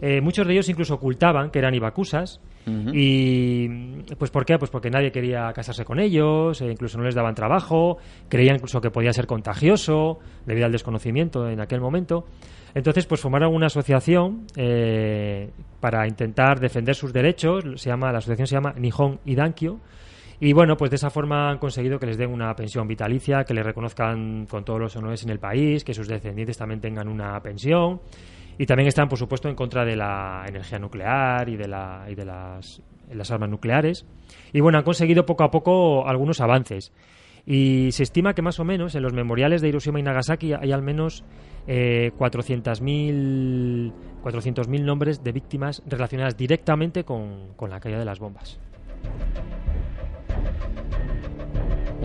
[0.00, 2.40] Eh, muchos de ellos incluso ocultaban que eran ibacusas.
[2.92, 3.68] Y
[4.18, 4.58] pues ¿por qué?
[4.58, 7.98] Pues porque nadie quería casarse con ellos, e incluso no les daban trabajo,
[8.28, 12.24] creían incluso que podía ser contagioso debido al desconocimiento en aquel momento.
[12.74, 15.50] Entonces, pues formaron una asociación eh,
[15.80, 17.64] para intentar defender sus derechos.
[17.76, 19.78] Se llama, la asociación se llama Nihon Idankyo.
[20.40, 23.54] Y bueno, pues de esa forma han conseguido que les den una pensión vitalicia, que
[23.54, 27.40] les reconozcan con todos los honores en el país, que sus descendientes también tengan una
[27.40, 28.00] pensión.
[28.58, 33.50] Y también están, por supuesto, en contra de la energía nuclear y de, las, armas
[33.50, 34.06] nucleares.
[34.52, 36.92] Y bueno, han conseguido poco a poco algunos avances.
[37.44, 40.72] Y se estima que más o menos en los memoriales de Hiroshima y Nagasaki hay
[40.72, 41.24] al menos
[41.66, 43.92] eh, 400.000
[44.22, 48.58] 400 nombres de víctimas relacionadas directamente con la caída de las bombas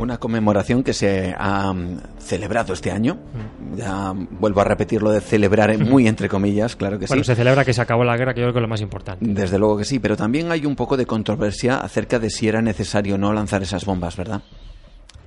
[0.02, 3.16] una conmemoración que se ha mm, celebrado este año.
[3.16, 3.76] Mm.
[3.78, 7.12] Ya vuelvo a repetir lo de celebrar muy entre comillas, claro que sí.
[7.12, 8.82] Bueno, se celebra que se acabó la guerra, que yo creo que es lo más
[8.82, 9.26] importante.
[9.26, 12.62] Desde luego que sí, pero también hay un poco de controversia acerca de si era
[12.62, 14.42] necesario o no lanzar esas bombas, ¿verdad?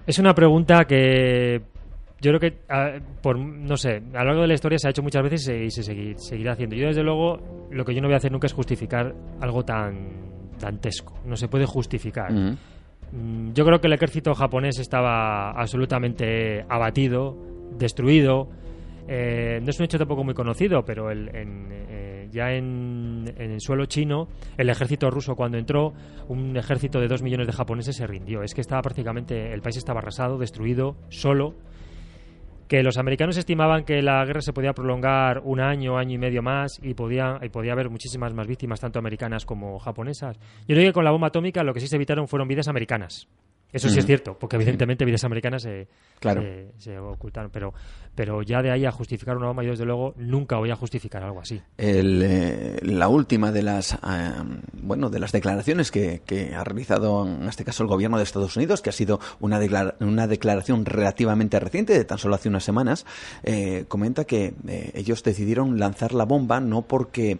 [0.06, 1.62] Es una pregunta que
[2.20, 2.58] yo creo que,
[3.22, 5.70] por, no sé, a lo largo de la historia se ha hecho muchas veces y
[5.70, 5.82] se,
[6.16, 6.76] seguirá haciendo.
[6.76, 10.24] Yo, desde luego, lo que yo no voy a hacer nunca es justificar algo tan
[10.58, 11.20] dantesco.
[11.24, 12.32] No se puede justificar.
[12.32, 12.56] Mm,
[13.52, 17.36] yo creo que el ejército japonés estaba absolutamente abatido,
[17.78, 18.48] destruido.
[19.06, 24.28] Eh, no es un hecho tampoco muy conocido, pero eh, ya en, el suelo chino,
[24.56, 25.92] el ejército ruso cuando entró,
[26.28, 28.42] un ejército de dos millones de japoneses se rindió.
[28.42, 31.54] Es que estaba prácticamente, el país estaba arrasado, destruido, solo
[32.68, 36.42] que los americanos estimaban que la guerra se podía prolongar un año, año y medio
[36.42, 40.38] más y podía, y podía haber muchísimas más víctimas, tanto americanas como japonesas.
[40.66, 43.28] Yo creo que con la bomba atómica lo que sí se evitaron fueron vidas americanas.
[43.74, 45.88] Eso sí es cierto, porque evidentemente vidas americanas se,
[46.78, 47.50] se, ocultaron.
[47.50, 47.74] Pero,
[48.14, 51.24] pero ya de ahí a justificar una bomba, yo desde luego nunca voy a justificar
[51.24, 51.60] algo así.
[51.76, 53.96] Eh, la última de las, eh,
[54.74, 56.22] bueno, de las declaraciones que,
[56.56, 59.58] ha realizado en este caso el gobierno de Estados Unidos, que ha sido una,
[59.98, 63.04] una declaración relativamente reciente, de tan solo hace unas semanas,
[63.42, 64.54] eh, comenta que
[64.94, 67.38] ellos decidieron lanzar la bomba no porque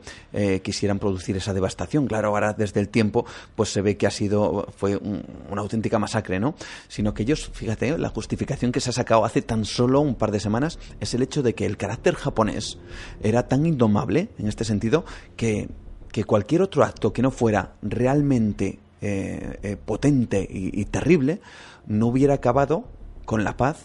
[0.64, 2.08] quisieran producir esa devastación.
[2.08, 3.24] Claro, ahora desde el tiempo
[3.54, 6.54] pues se ve que ha sido fue una auténtica masacre ¿no?
[6.88, 10.30] Sino que ellos, fíjate, la justificación que se ha sacado hace tan solo un par
[10.30, 12.78] de semanas es el hecho de que el carácter japonés
[13.22, 15.04] era tan indomable, en este sentido,
[15.36, 15.68] que,
[16.10, 21.40] que cualquier otro acto que no fuera realmente eh, eh, potente y, terrible
[21.86, 22.84] no hubiera acabado
[23.26, 23.82] con la paz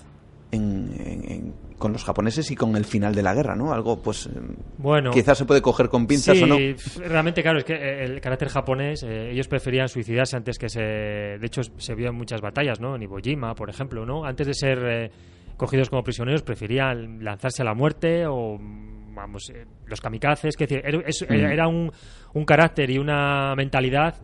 [0.52, 3.74] en con los japoneses y con el final de la guerra, ¿no?
[3.74, 4.30] Algo, pues,
[4.78, 6.58] bueno, quizás se puede coger con pinzas o no.
[6.98, 10.82] realmente, claro, es que eh, el carácter japonés, eh, ellos preferían suicidarse antes que se...
[10.82, 12.96] De hecho, se vio en muchas batallas, ¿no?
[12.96, 14.26] En Iwo Jima, por ejemplo, ¿no?
[14.26, 15.12] Antes de ser eh,
[15.58, 19.52] cogidos como prisioneros, preferían lanzarse a la muerte o, vamos,
[19.88, 21.76] los kamikazes, que decir, era, mm.
[21.76, 21.92] un,
[22.34, 24.16] un carácter y una mentalidad...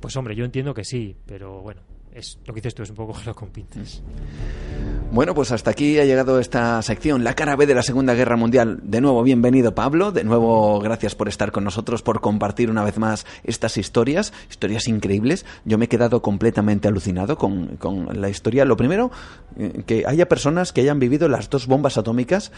[0.00, 1.82] Pues hombre, yo entiendo que sí, pero bueno,
[2.16, 4.02] es lo que dices tú, es un poco lo con pinzas.
[5.12, 8.36] Bueno, pues hasta aquí ha llegado esta sección, la cara B de la Segunda Guerra
[8.36, 8.80] Mundial.
[8.82, 12.96] De nuevo, bienvenido Pablo, de nuevo gracias por estar con nosotros, por compartir una vez
[12.98, 15.44] más estas historias, historias increíbles.
[15.66, 18.64] Yo me he quedado completamente alucinado con, con la historia.
[18.64, 19.10] Lo primero,
[19.58, 22.50] eh, que haya personas que hayan vivido las dos bombas atómicas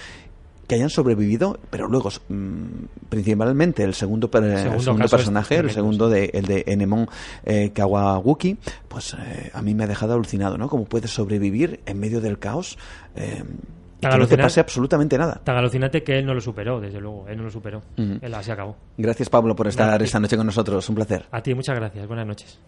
[0.69, 6.45] que hayan sobrevivido, pero luego mm, principalmente el segundo, segundo, personaje, el segundo de el
[6.45, 7.09] de Enemon
[7.45, 10.69] eh, Kawaguki, pues eh, a mí me ha dejado alucinado, ¿no?
[10.69, 12.79] Cómo puede sobrevivir en medio del caos.
[13.17, 13.43] Eh,
[14.01, 15.41] que no te pase absolutamente nada.
[15.43, 17.27] Tan alucinante que él no lo superó, desde luego.
[17.29, 17.83] Él no lo superó.
[17.97, 18.77] Él así acabó.
[18.97, 20.89] Gracias, Pablo, por estar esta noche con nosotros.
[20.89, 21.25] Un placer.
[21.33, 22.07] A ti, muchas gracias.
[22.07, 22.61] Buenas noches.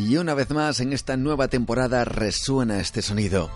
[0.00, 3.50] Y una vez más en esta nueva temporada resuena este sonido.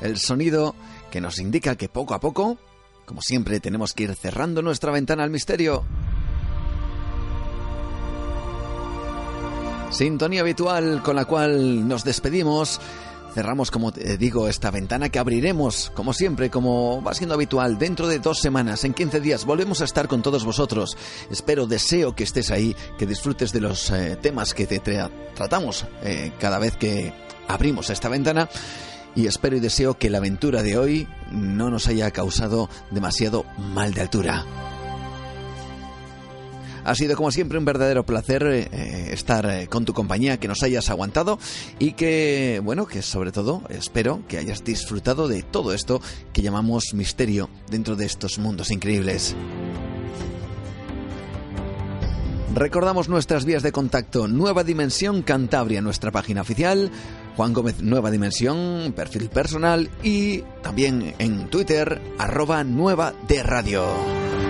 [0.00, 0.76] El sonido
[1.10, 2.56] que nos indica que poco a poco,
[3.04, 5.84] como siempre, tenemos que ir cerrando nuestra ventana al misterio.
[9.90, 12.80] Sintonía habitual con la cual nos despedimos
[13.34, 18.08] cerramos, como te digo, esta ventana que abriremos, como siempre, como va siendo habitual, dentro
[18.08, 20.96] de dos semanas, en 15 días, volvemos a estar con todos vosotros.
[21.30, 24.80] Espero, deseo que estés ahí, que disfrutes de los eh, temas que te
[25.34, 27.12] tratamos eh, cada vez que
[27.46, 28.48] abrimos esta ventana.
[29.14, 33.92] Y espero y deseo que la aventura de hoy no nos haya causado demasiado mal
[33.94, 34.67] de altura.
[36.88, 40.62] Ha sido como siempre un verdadero placer eh, estar eh, con tu compañía, que nos
[40.62, 41.38] hayas aguantado
[41.78, 46.00] y que, bueno, que sobre todo espero que hayas disfrutado de todo esto
[46.32, 49.36] que llamamos misterio dentro de estos mundos increíbles.
[52.54, 56.90] Recordamos nuestras vías de contacto, Nueva Dimensión Cantabria, nuestra página oficial,
[57.36, 64.47] Juan Gómez Nueva Dimensión, perfil personal y también en Twitter, arroba Nueva de Radio.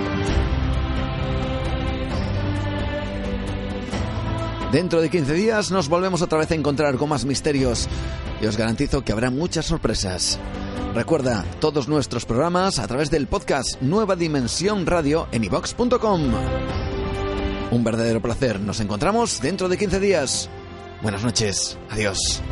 [4.72, 7.88] Dentro de 15 días nos volvemos otra vez a encontrar con más misterios
[8.42, 10.38] y os garantizo que habrá muchas sorpresas.
[10.94, 16.20] Recuerda todos nuestros programas a través del podcast Nueva Dimensión Radio en ivox.com.
[17.70, 18.60] Un verdadero placer.
[18.60, 20.50] Nos encontramos dentro de 15 días.
[21.02, 21.78] Buenas noches.
[21.88, 22.42] Adiós.